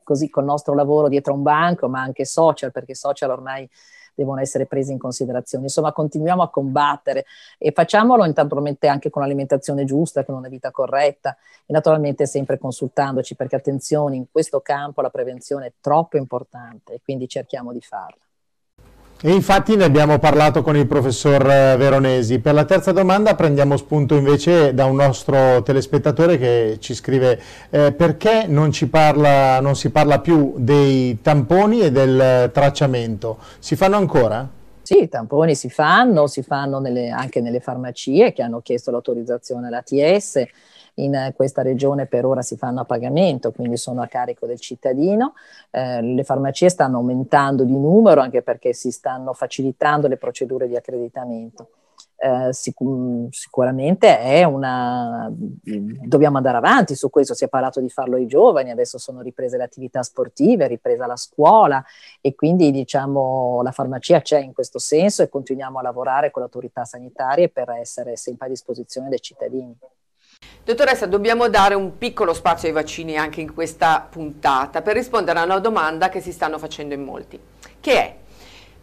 così 0.03 0.29
col 0.29 0.45
nostro 0.45 0.73
lavoro 0.73 1.07
dietro 1.07 1.33
un 1.33 1.43
banco, 1.43 1.87
ma 1.87 2.01
anche 2.01 2.25
social, 2.25 2.71
perché 2.71 2.95
social 2.95 3.29
ormai 3.29 3.69
devono 4.13 4.39
essere 4.39 4.65
presi 4.65 4.91
in 4.91 4.97
considerazione. 4.97 5.65
Insomma, 5.65 5.91
continuiamo 5.91 6.41
a 6.41 6.49
combattere 6.49 7.25
e 7.57 7.71
facciamolo 7.71 8.25
naturalmente 8.25 8.87
anche 8.87 9.09
con 9.09 9.21
l'alimentazione 9.21 9.85
giusta, 9.85 10.23
con 10.23 10.35
una 10.35 10.47
vita 10.47 10.71
corretta 10.71 11.35
e 11.65 11.73
naturalmente 11.73 12.25
sempre 12.25 12.57
consultandoci 12.57 13.35
perché 13.35 13.55
attenzione, 13.55 14.15
in 14.15 14.25
questo 14.31 14.61
campo 14.61 15.01
la 15.01 15.09
prevenzione 15.09 15.67
è 15.67 15.73
troppo 15.79 16.17
importante 16.17 16.93
e 16.93 17.01
quindi 17.03 17.27
cerchiamo 17.27 17.71
di 17.71 17.81
farla. 17.81 18.21
E 19.23 19.31
infatti 19.31 19.75
ne 19.75 19.83
abbiamo 19.83 20.17
parlato 20.17 20.63
con 20.63 20.75
il 20.75 20.87
professor 20.87 21.47
eh, 21.47 21.77
Veronesi. 21.77 22.39
Per 22.39 22.55
la 22.55 22.65
terza 22.65 22.91
domanda 22.91 23.35
prendiamo 23.35 23.77
spunto 23.77 24.15
invece 24.15 24.73
da 24.73 24.85
un 24.85 24.95
nostro 24.95 25.61
telespettatore 25.61 26.39
che 26.39 26.77
ci 26.79 26.95
scrive 26.95 27.39
eh, 27.69 27.91
perché 27.91 28.45
non, 28.47 28.71
parla, 28.89 29.59
non 29.59 29.75
si 29.75 29.91
parla 29.91 30.19
più 30.21 30.55
dei 30.57 31.21
tamponi 31.21 31.81
e 31.81 31.91
del 31.91 32.49
tracciamento. 32.51 33.37
Si 33.59 33.75
fanno 33.75 33.97
ancora? 33.97 34.49
Sì, 34.81 35.03
i 35.03 35.07
tamponi 35.07 35.53
si 35.53 35.69
fanno, 35.69 36.25
si 36.25 36.41
fanno 36.41 36.79
nelle, 36.79 37.09
anche 37.09 37.41
nelle 37.41 37.59
farmacie 37.59 38.33
che 38.33 38.41
hanno 38.41 38.61
chiesto 38.61 38.89
l'autorizzazione 38.89 39.67
all'ATS 39.67 40.47
in 40.95 41.33
questa 41.35 41.61
regione 41.61 42.05
per 42.05 42.25
ora 42.25 42.41
si 42.41 42.57
fanno 42.57 42.81
a 42.81 42.85
pagamento, 42.85 43.51
quindi 43.51 43.77
sono 43.77 44.01
a 44.01 44.07
carico 44.07 44.45
del 44.45 44.59
cittadino. 44.59 45.33
Eh, 45.69 46.01
le 46.01 46.23
farmacie 46.23 46.69
stanno 46.69 46.97
aumentando 46.97 47.63
di 47.63 47.77
numero 47.77 48.21
anche 48.21 48.41
perché 48.41 48.73
si 48.73 48.91
stanno 48.91 49.33
facilitando 49.33 50.07
le 50.07 50.17
procedure 50.17 50.67
di 50.67 50.75
accreditamento. 50.75 51.69
Eh, 52.23 52.53
sic- 52.53 53.29
sicuramente 53.31 54.19
è 54.19 54.43
una 54.43 55.27
dobbiamo 55.33 56.37
andare 56.37 56.57
avanti 56.57 56.93
su 56.93 57.09
questo 57.09 57.33
si 57.33 57.45
è 57.45 57.47
parlato 57.47 57.79
di 57.79 57.89
farlo 57.89 58.15
ai 58.15 58.27
giovani 58.27 58.69
adesso 58.69 58.99
sono 58.99 59.21
riprese 59.21 59.57
le 59.57 59.63
attività 59.63 60.03
sportive 60.03 60.67
ripresa 60.67 61.07
la 61.07 61.15
scuola 61.15 61.83
e 62.21 62.35
quindi 62.35 62.69
diciamo 62.69 63.63
la 63.63 63.71
farmacia 63.71 64.21
c'è 64.21 64.39
in 64.39 64.53
questo 64.53 64.77
senso 64.77 65.23
e 65.23 65.29
continuiamo 65.29 65.79
a 65.79 65.81
lavorare 65.81 66.29
con 66.29 66.43
le 66.43 66.47
autorità 66.47 66.85
sanitarie 66.85 67.49
per 67.49 67.71
essere 67.71 68.15
sempre 68.17 68.45
a 68.45 68.49
disposizione 68.49 69.09
dei 69.09 69.19
cittadini 69.19 69.75
Dottoressa, 70.63 71.07
dobbiamo 71.07 71.49
dare 71.49 71.73
un 71.73 71.97
piccolo 71.97 72.35
spazio 72.35 72.67
ai 72.67 72.73
vaccini 72.75 73.17
anche 73.17 73.41
in 73.41 73.51
questa 73.51 74.07
puntata 74.07 74.83
per 74.83 74.93
rispondere 74.93 75.39
a 75.39 75.43
una 75.43 75.57
domanda 75.57 76.09
che 76.09 76.21
si 76.21 76.31
stanno 76.31 76.59
facendo 76.59 76.93
in 76.93 77.03
molti, 77.03 77.39
che 77.79 77.93
è 77.93 78.15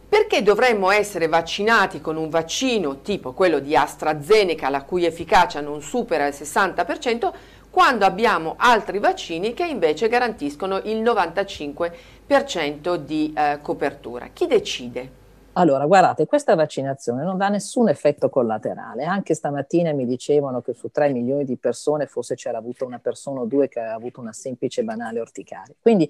perché 0.09 0.43
dovremmo 0.43 0.91
essere 0.91 1.27
vaccinati 1.27 2.01
con 2.01 2.17
un 2.17 2.27
vaccino 2.29 2.99
tipo 2.99 3.31
quello 3.31 3.59
di 3.59 3.77
AstraZeneca, 3.77 4.67
la 4.69 4.83
cui 4.83 5.05
efficacia 5.05 5.61
non 5.61 5.81
supera 5.81 6.27
il 6.27 6.33
60%, 6.37 7.31
quando 7.69 8.03
abbiamo 8.03 8.55
altri 8.57 8.99
vaccini 8.99 9.53
che 9.53 9.65
invece 9.65 10.09
garantiscono 10.09 10.81
il 10.83 11.01
95% 11.01 12.95
di 12.95 13.31
eh, 13.33 13.59
copertura? 13.61 14.27
Chi 14.33 14.47
decide? 14.47 15.18
Allora, 15.53 15.85
guardate, 15.85 16.25
questa 16.25 16.55
vaccinazione 16.55 17.23
non 17.23 17.37
dà 17.37 17.49
nessun 17.49 17.89
effetto 17.89 18.29
collaterale. 18.29 19.03
Anche 19.03 19.33
stamattina 19.33 19.91
mi 19.91 20.05
dicevano 20.05 20.61
che 20.61 20.73
su 20.73 20.89
3 20.89 21.11
milioni 21.11 21.43
di 21.43 21.57
persone 21.57 22.05
forse 22.05 22.35
c'era 22.35 22.59
avuto 22.59 22.85
una 22.85 22.99
persona 22.99 23.41
o 23.41 23.45
due 23.45 23.67
che 23.67 23.79
aveva 23.79 23.95
avuto 23.95 24.21
una 24.21 24.31
semplice 24.31 24.83
banale 24.83 25.19
orticaria. 25.19 25.75
Quindi 25.81 26.09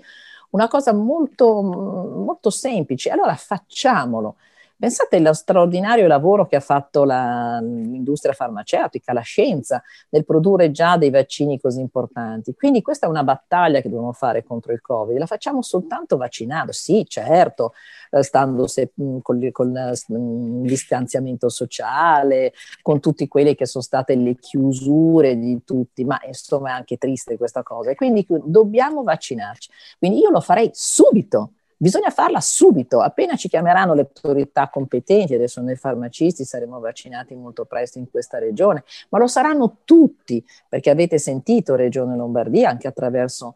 una 0.52 0.68
cosa 0.68 0.94
molto, 0.94 1.62
molto 1.64 2.50
semplice. 2.50 3.10
Allora 3.10 3.34
facciamolo. 3.36 4.36
Pensate 4.80 5.18
allo 5.18 5.34
straordinario 5.34 6.08
lavoro 6.08 6.48
che 6.48 6.56
ha 6.56 6.62
fatto 6.62 7.04
la, 7.04 7.60
l'industria 7.60 8.32
farmaceutica, 8.32 9.12
la 9.12 9.20
scienza, 9.20 9.84
nel 10.12 10.24
produrre 10.24 10.72
già 10.72 10.96
dei 10.96 11.10
vaccini 11.10 11.60
così 11.60 11.82
importanti. 11.82 12.54
Quindi 12.54 12.82
questa 12.82 13.06
è 13.06 13.10
una 13.10 13.26
battaglia 13.26 13.82
che 13.82 13.90
dobbiamo 13.90 14.14
fare 14.14 14.42
contro 14.42 14.72
il 14.72 14.80
Covid. 14.80 15.18
La 15.18 15.26
facciamo 15.26 15.62
soltanto 15.62 16.16
vaccinando, 16.16 16.72
sì, 16.72 17.04
certo, 17.06 17.74
eh, 18.12 18.24
stando 18.24 18.68
se, 18.68 18.94
mm, 19.02 19.18
con, 19.22 19.50
con 19.52 19.68
il 19.76 20.18
mm, 20.18 20.64
distanziamento 20.64 21.50
sociale, 21.50 22.54
con 22.82 23.02
tutte 23.02 23.28
quelle 23.28 23.56
che 23.56 23.66
sono 23.66 23.84
state 23.84 24.16
le 24.16 24.36
chiusure 24.36 25.38
di 25.38 25.62
tutti, 25.66 26.06
ma 26.06 26.22
insomma 26.26 26.70
è 26.70 26.72
anche 26.72 26.96
triste 26.96 27.36
questa 27.36 27.64
cosa. 27.64 27.94
Quindi 27.96 28.26
dobbiamo 28.46 29.04
vaccinarci. 29.04 29.70
Quindi 29.98 30.20
io 30.20 30.30
lo 30.30 30.40
farei 30.40 30.70
subito 30.72 31.56
Bisogna 31.82 32.10
farla 32.10 32.42
subito, 32.42 33.00
appena 33.00 33.38
ci 33.38 33.48
chiameranno 33.48 33.94
le 33.94 34.02
autorità 34.02 34.68
competenti, 34.68 35.34
adesso 35.34 35.62
noi 35.62 35.78
farmacisti 35.78 36.44
saremo 36.44 36.78
vaccinati 36.82 37.34
molto 37.36 37.64
presto 37.64 38.00
in 38.00 38.10
questa 38.12 38.38
regione, 38.38 38.84
ma 39.08 39.18
lo 39.18 39.28
saranno 39.28 39.78
tutti, 39.86 40.46
perché 40.68 40.90
avete 40.90 41.18
sentito 41.18 41.76
Regione 41.76 42.18
Lombardia 42.18 42.70
anche 42.70 42.90
attraverso 42.90 43.56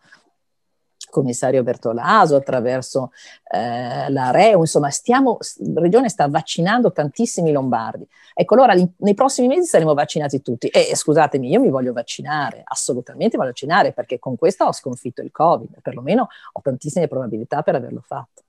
commissario 1.13 1.61
Bertolaso, 1.61 2.35
attraverso 2.35 3.11
eh, 3.49 4.09
la 4.09 4.31
REU, 4.31 4.61
insomma, 4.61 4.89
stiamo, 4.89 5.37
la 5.59 5.81
regione 5.81 6.09
sta 6.09 6.27
vaccinando 6.27 6.91
tantissimi 6.91 7.51
lombardi. 7.51 8.05
Ecco, 8.33 8.55
allora 8.55 8.73
nei 8.73 9.13
prossimi 9.13 9.47
mesi 9.47 9.67
saremo 9.67 9.93
vaccinati 9.93 10.41
tutti. 10.41 10.67
E 10.67 10.95
scusatemi, 10.95 11.49
io 11.49 11.59
mi 11.59 11.69
voglio 11.69 11.93
vaccinare, 11.93 12.61
assolutamente 12.63 13.37
voglio 13.37 13.49
vaccinare, 13.49 13.93
perché 13.93 14.17
con 14.17 14.35
questo 14.35 14.65
ho 14.65 14.73
sconfitto 14.73 15.21
il 15.21 15.31
Covid, 15.31 15.81
perlomeno 15.81 16.27
ho 16.51 16.61
tantissime 16.61 17.07
probabilità 17.07 17.61
per 17.61 17.75
averlo 17.75 18.01
fatto. 18.03 18.42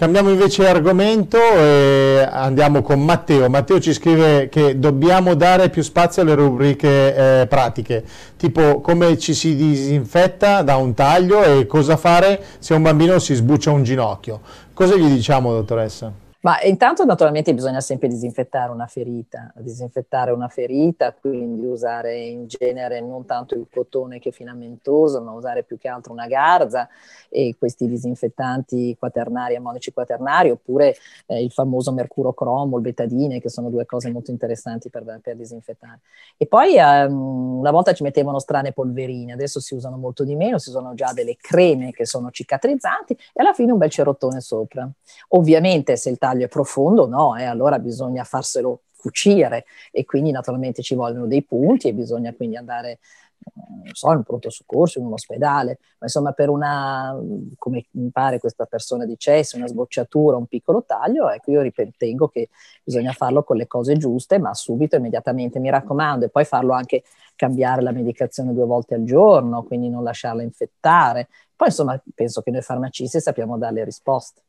Cambiamo 0.00 0.30
invece 0.30 0.66
argomento 0.66 1.36
e 1.36 2.26
andiamo 2.26 2.80
con 2.80 3.04
Matteo. 3.04 3.50
Matteo 3.50 3.78
ci 3.80 3.92
scrive 3.92 4.48
che 4.48 4.78
dobbiamo 4.78 5.34
dare 5.34 5.68
più 5.68 5.82
spazio 5.82 6.22
alle 6.22 6.34
rubriche 6.34 7.42
eh, 7.42 7.46
pratiche, 7.46 8.02
tipo 8.38 8.80
come 8.80 9.18
ci 9.18 9.34
si 9.34 9.54
disinfetta 9.54 10.62
da 10.62 10.76
un 10.76 10.94
taglio 10.94 11.42
e 11.42 11.66
cosa 11.66 11.98
fare 11.98 12.42
se 12.60 12.72
un 12.72 12.80
bambino 12.80 13.18
si 13.18 13.34
sbuccia 13.34 13.72
un 13.72 13.82
ginocchio. 13.82 14.40
Cosa 14.72 14.96
gli 14.96 15.06
diciamo, 15.06 15.52
dottoressa? 15.52 16.29
Ma 16.42 16.58
intanto 16.62 17.04
naturalmente 17.04 17.52
bisogna 17.52 17.80
sempre 17.80 18.08
disinfettare 18.08 18.70
una 18.72 18.86
ferita, 18.86 19.52
disinfettare 19.56 20.30
una 20.30 20.48
ferita, 20.48 21.12
quindi 21.12 21.66
usare 21.66 22.16
in 22.16 22.46
genere 22.46 23.02
non 23.02 23.26
tanto 23.26 23.54
il 23.54 23.66
cotone 23.70 24.18
che 24.18 24.30
è 24.30 24.32
filamentoso, 24.32 25.20
ma 25.20 25.32
usare 25.32 25.64
più 25.64 25.76
che 25.76 25.88
altro 25.88 26.14
una 26.14 26.26
garza 26.26 26.88
e 27.28 27.56
questi 27.58 27.86
disinfettanti 27.86 28.96
quaternari, 28.98 29.56
ammonici 29.56 29.92
quaternari, 29.92 30.48
oppure 30.48 30.96
eh, 31.26 31.42
il 31.42 31.50
famoso 31.50 31.92
mercurocromo, 31.92 32.76
il 32.76 32.82
betadine, 32.82 33.38
che 33.38 33.50
sono 33.50 33.68
due 33.68 33.84
cose 33.84 34.10
molto 34.10 34.30
interessanti 34.30 34.88
per, 34.88 35.20
per 35.22 35.36
disinfettare. 35.36 36.00
E 36.38 36.46
poi 36.46 36.76
um, 36.78 37.58
una 37.58 37.70
volta 37.70 37.92
ci 37.92 38.02
mettevano 38.02 38.38
strane 38.38 38.72
polverine, 38.72 39.34
adesso 39.34 39.60
si 39.60 39.74
usano 39.74 39.98
molto 39.98 40.24
di 40.24 40.36
meno, 40.36 40.56
si 40.56 40.70
usano 40.70 40.94
già 40.94 41.12
delle 41.12 41.36
creme 41.36 41.90
che 41.90 42.06
sono 42.06 42.30
cicatrizzanti 42.30 43.12
e 43.12 43.42
alla 43.42 43.52
fine 43.52 43.72
un 43.72 43.78
bel 43.78 43.90
cerottone 43.90 44.40
sopra. 44.40 44.90
Ovviamente 45.28 45.96
se 45.96 46.08
il 46.08 46.16
taglio 46.30 46.44
è 46.44 46.48
profondo, 46.48 47.06
no, 47.06 47.36
e 47.36 47.42
eh, 47.42 47.44
allora 47.44 47.78
bisogna 47.78 48.24
farselo 48.24 48.82
cucire 48.96 49.64
e 49.90 50.04
quindi 50.04 50.30
naturalmente 50.30 50.82
ci 50.82 50.94
vogliono 50.94 51.26
dei 51.26 51.42
punti 51.42 51.88
e 51.88 51.94
bisogna 51.94 52.32
quindi 52.34 52.56
andare 52.56 52.98
non 53.42 53.94
so, 53.94 54.10
in 54.10 54.18
un 54.18 54.22
pronto 54.22 54.50
soccorso, 54.50 54.98
in 54.98 55.06
un 55.06 55.14
ospedale, 55.14 55.78
ma 55.98 56.06
insomma 56.06 56.32
per 56.32 56.50
una, 56.50 57.18
come 57.56 57.86
mi 57.92 58.10
pare 58.10 58.38
questa 58.38 58.66
persona 58.66 59.06
dicesse, 59.06 59.56
una 59.56 59.66
sbocciatura, 59.66 60.36
un 60.36 60.46
piccolo 60.46 60.84
taglio, 60.84 61.30
ecco 61.30 61.50
io 61.50 61.62
ritengo 61.62 62.28
che 62.28 62.50
bisogna 62.84 63.12
farlo 63.12 63.42
con 63.42 63.56
le 63.56 63.66
cose 63.66 63.96
giuste, 63.96 64.38
ma 64.38 64.52
subito, 64.52 64.96
immediatamente, 64.96 65.58
mi 65.58 65.70
raccomando, 65.70 66.26
e 66.26 66.28
poi 66.28 66.44
farlo 66.44 66.72
anche 66.74 67.02
cambiare 67.34 67.80
la 67.80 67.92
medicazione 67.92 68.52
due 68.52 68.66
volte 68.66 68.94
al 68.94 69.04
giorno, 69.04 69.62
quindi 69.62 69.88
non 69.88 70.02
lasciarla 70.02 70.42
infettare. 70.42 71.28
Poi 71.56 71.68
insomma 71.68 72.00
penso 72.14 72.42
che 72.42 72.50
noi 72.50 72.62
farmacisti 72.62 73.20
sappiamo 73.20 73.56
dare 73.56 73.74
le 73.74 73.84
risposte. 73.84 74.42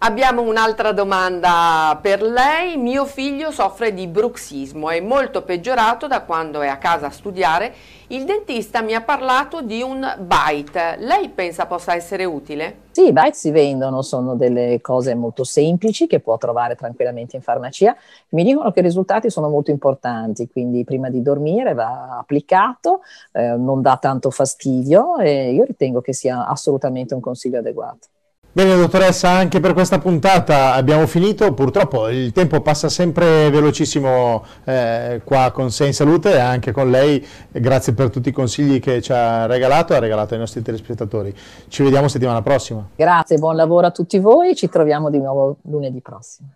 Abbiamo 0.00 0.42
un'altra 0.42 0.92
domanda 0.92 1.98
per 2.00 2.22
lei. 2.22 2.76
Mio 2.76 3.06
figlio 3.06 3.50
soffre 3.50 3.92
di 3.92 4.06
bruxismo, 4.06 4.90
è 4.90 5.00
molto 5.00 5.42
peggiorato 5.42 6.06
da 6.06 6.20
quando 6.20 6.60
è 6.60 6.68
a 6.68 6.76
casa 6.76 7.06
a 7.06 7.10
studiare. 7.10 7.74
Il 8.08 8.24
dentista 8.24 8.82
mi 8.82 8.94
ha 8.94 9.00
parlato 9.00 9.62
di 9.62 9.82
un 9.82 10.06
bite. 10.20 10.96
Lei 10.98 11.30
pensa 11.30 11.66
possa 11.66 11.94
essere 11.94 12.24
utile? 12.24 12.82
Sì, 12.92 13.06
i 13.06 13.12
bite 13.12 13.32
si 13.32 13.50
vendono, 13.50 14.02
sono 14.02 14.36
delle 14.36 14.80
cose 14.80 15.14
molto 15.16 15.44
semplici 15.44 16.06
che 16.06 16.20
può 16.20 16.36
trovare 16.36 16.76
tranquillamente 16.76 17.34
in 17.34 17.42
farmacia. 17.42 17.96
Mi 18.28 18.44
dicono 18.44 18.70
che 18.70 18.78
i 18.78 18.84
risultati 18.84 19.28
sono 19.28 19.48
molto 19.48 19.72
importanti, 19.72 20.48
quindi 20.48 20.84
prima 20.84 21.08
di 21.10 21.20
dormire 21.20 21.74
va 21.74 22.18
applicato, 22.20 23.00
eh, 23.32 23.56
non 23.56 23.82
dà 23.82 23.96
tanto 23.96 24.30
fastidio 24.30 25.16
e 25.16 25.52
io 25.52 25.64
ritengo 25.64 26.00
che 26.00 26.12
sia 26.12 26.46
assolutamente 26.46 27.14
un 27.14 27.20
consiglio 27.20 27.58
adeguato. 27.58 28.08
Bene 28.56 28.74
dottoressa, 28.74 29.28
anche 29.28 29.60
per 29.60 29.74
questa 29.74 29.98
puntata 29.98 30.72
abbiamo 30.72 31.06
finito, 31.06 31.52
purtroppo 31.52 32.08
il 32.08 32.32
tempo 32.32 32.62
passa 32.62 32.88
sempre 32.88 33.50
velocissimo 33.50 34.42
eh, 34.64 35.20
qua 35.24 35.50
con 35.52 35.70
Sei 35.70 35.88
in 35.88 35.92
Salute 35.92 36.32
e 36.32 36.38
anche 36.38 36.72
con 36.72 36.90
lei, 36.90 37.22
grazie 37.52 37.92
per 37.92 38.08
tutti 38.08 38.30
i 38.30 38.32
consigli 38.32 38.80
che 38.80 39.02
ci 39.02 39.12
ha 39.12 39.44
regalato 39.44 39.92
e 39.92 39.96
ha 39.96 39.98
regalato 39.98 40.32
ai 40.32 40.40
nostri 40.40 40.62
telespettatori. 40.62 41.34
Ci 41.68 41.82
vediamo 41.82 42.08
settimana 42.08 42.40
prossima. 42.40 42.88
Grazie, 42.96 43.36
buon 43.36 43.56
lavoro 43.56 43.88
a 43.88 43.90
tutti 43.90 44.18
voi, 44.18 44.56
ci 44.56 44.70
troviamo 44.70 45.10
di 45.10 45.18
nuovo 45.18 45.58
lunedì 45.64 46.00
prossimo. 46.00 46.48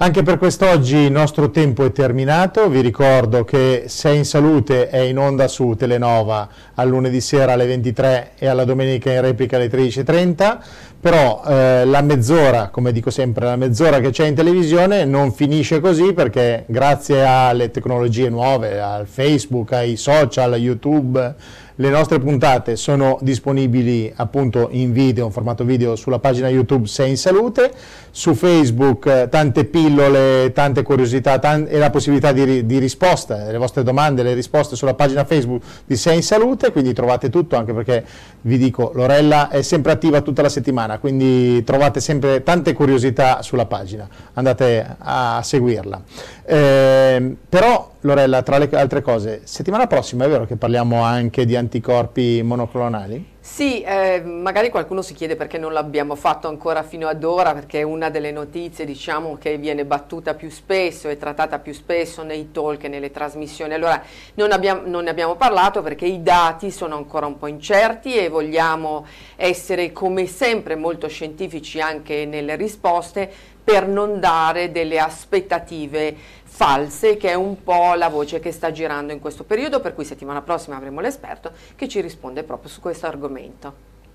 Anche 0.00 0.22
per 0.22 0.38
quest'oggi 0.38 0.96
il 0.96 1.10
nostro 1.10 1.50
tempo 1.50 1.84
è 1.84 1.90
terminato, 1.90 2.68
vi 2.68 2.82
ricordo 2.82 3.42
che 3.42 3.86
Sei 3.88 4.18
in 4.18 4.24
Salute 4.24 4.90
è 4.90 4.98
in 4.98 5.18
onda 5.18 5.48
su 5.48 5.74
Telenova 5.74 6.48
al 6.74 6.88
lunedì 6.88 7.20
sera 7.20 7.54
alle 7.54 7.66
23 7.66 8.34
e 8.38 8.46
alla 8.46 8.64
domenica 8.64 9.10
in 9.12 9.20
replica 9.22 9.56
alle 9.56 9.68
13.30, 9.68 10.58
però 11.00 11.42
eh, 11.46 11.84
la 11.84 12.02
mezz'ora, 12.02 12.70
come 12.70 12.90
dico 12.90 13.10
sempre, 13.10 13.44
la 13.44 13.56
mezz'ora 13.56 14.00
che 14.00 14.10
c'è 14.10 14.26
in 14.26 14.34
televisione 14.34 15.04
non 15.04 15.32
finisce 15.32 15.80
così 15.80 16.12
perché 16.12 16.64
grazie 16.66 17.24
alle 17.24 17.70
tecnologie 17.70 18.28
nuove, 18.28 18.80
al 18.80 19.06
Facebook, 19.06 19.72
ai 19.72 19.96
social, 19.96 20.54
a 20.54 20.56
YouTube, 20.56 21.34
le 21.80 21.90
nostre 21.90 22.18
puntate 22.18 22.74
sono 22.74 23.18
disponibili 23.20 24.12
appunto 24.16 24.66
in 24.72 24.92
video, 24.92 25.26
in 25.26 25.30
formato 25.30 25.62
video 25.62 25.94
sulla 25.94 26.18
pagina 26.18 26.48
YouTube 26.48 26.88
Sei 26.88 27.10
in 27.10 27.16
Salute, 27.16 27.70
su 28.10 28.34
Facebook 28.34 29.06
eh, 29.06 29.28
tante 29.30 29.64
pillole, 29.64 30.50
tante 30.52 30.82
curiosità 30.82 31.38
tan 31.38 31.66
e 31.68 31.78
la 31.78 31.90
possibilità 31.90 32.32
di, 32.32 32.66
di 32.66 32.78
risposta, 32.78 33.48
le 33.48 33.58
vostre 33.58 33.84
domande, 33.84 34.24
le 34.24 34.34
risposte 34.34 34.74
sulla 34.74 34.94
pagina 34.94 35.24
Facebook 35.24 35.62
di 35.84 35.96
Sei 35.96 36.16
in 36.16 36.22
Salute, 36.24 36.72
quindi 36.72 36.92
trovate 36.92 37.30
tutto 37.30 37.54
anche 37.54 37.72
perché 37.72 38.04
vi 38.40 38.58
dico 38.58 38.90
Lorella 38.94 39.48
è 39.48 39.62
sempre 39.62 39.92
attiva 39.92 40.20
tutta 40.20 40.42
la 40.42 40.48
settimana, 40.88 40.98
quindi 40.98 41.62
trovate 41.64 42.00
sempre 42.00 42.42
tante 42.42 42.72
curiosità 42.72 43.42
sulla 43.42 43.66
pagina, 43.66 44.08
andate 44.34 44.96
a 44.98 45.40
seguirla. 45.42 46.02
Eh, 46.44 47.36
però 47.48 47.92
Lorella, 48.00 48.42
tra 48.42 48.58
le 48.58 48.68
altre 48.72 49.02
cose, 49.02 49.42
settimana 49.44 49.86
prossima 49.86 50.24
è 50.24 50.28
vero 50.28 50.46
che 50.46 50.56
parliamo 50.56 51.02
anche 51.02 51.44
di 51.44 51.54
anticorpi 51.54 52.40
monoclonali? 52.42 53.36
Sì, 53.50 53.80
eh, 53.80 54.20
magari 54.22 54.68
qualcuno 54.68 55.02
si 55.02 55.14
chiede 55.14 55.34
perché 55.34 55.58
non 55.58 55.72
l'abbiamo 55.72 56.14
fatto 56.14 56.46
ancora 56.46 56.84
fino 56.84 57.08
ad 57.08 57.24
ora, 57.24 57.54
perché 57.54 57.80
è 57.80 57.82
una 57.82 58.08
delle 58.08 58.30
notizie 58.30 58.84
diciamo, 58.84 59.36
che 59.36 59.56
viene 59.56 59.84
battuta 59.84 60.34
più 60.34 60.48
spesso 60.48 61.08
e 61.08 61.16
trattata 61.16 61.58
più 61.58 61.72
spesso 61.72 62.22
nei 62.22 62.52
talk 62.52 62.84
e 62.84 62.88
nelle 62.88 63.10
trasmissioni. 63.10 63.72
Allora 63.72 64.00
non, 64.34 64.52
abbiamo, 64.52 64.82
non 64.84 65.04
ne 65.04 65.10
abbiamo 65.10 65.34
parlato 65.34 65.82
perché 65.82 66.04
i 66.04 66.22
dati 66.22 66.70
sono 66.70 66.94
ancora 66.94 67.26
un 67.26 67.36
po' 67.36 67.48
incerti 67.48 68.16
e 68.16 68.28
vogliamo 68.28 69.06
essere 69.34 69.90
come 69.92 70.26
sempre 70.26 70.76
molto 70.76 71.08
scientifici 71.08 71.80
anche 71.80 72.26
nelle 72.26 72.54
risposte 72.54 73.56
per 73.68 73.86
non 73.86 74.18
dare 74.18 74.72
delle 74.72 74.98
aspettative 74.98 76.16
false, 76.42 77.18
che 77.18 77.28
è 77.28 77.34
un 77.34 77.62
po' 77.62 77.92
la 77.92 78.08
voce 78.08 78.40
che 78.40 78.50
sta 78.50 78.72
girando 78.72 79.12
in 79.12 79.20
questo 79.20 79.44
periodo, 79.44 79.80
per 79.80 79.94
cui 79.94 80.06
settimana 80.06 80.40
prossima 80.40 80.76
avremo 80.76 81.00
l'esperto 81.00 81.52
che 81.76 81.86
ci 81.86 82.00
risponde 82.00 82.44
proprio 82.44 82.70
su 82.70 82.80
questo 82.80 83.04
argomento. 83.04 83.70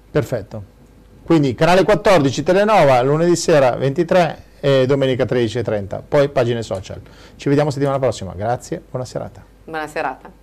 Perfetto. 0.10 0.64
Quindi 1.24 1.54
canale 1.54 1.84
14 1.84 2.42
Telenova, 2.42 3.00
lunedì 3.04 3.36
sera 3.36 3.76
23 3.76 4.44
e 4.60 4.86
domenica 4.88 5.24
13.30, 5.24 6.02
poi 6.08 6.30
pagine 6.30 6.64
social. 6.64 7.00
Ci 7.36 7.48
vediamo 7.48 7.70
settimana 7.70 8.00
prossima, 8.00 8.34
grazie, 8.36 8.82
buona 8.90 9.06
serata. 9.06 9.46
Buona 9.66 9.88
serata. 9.88 10.43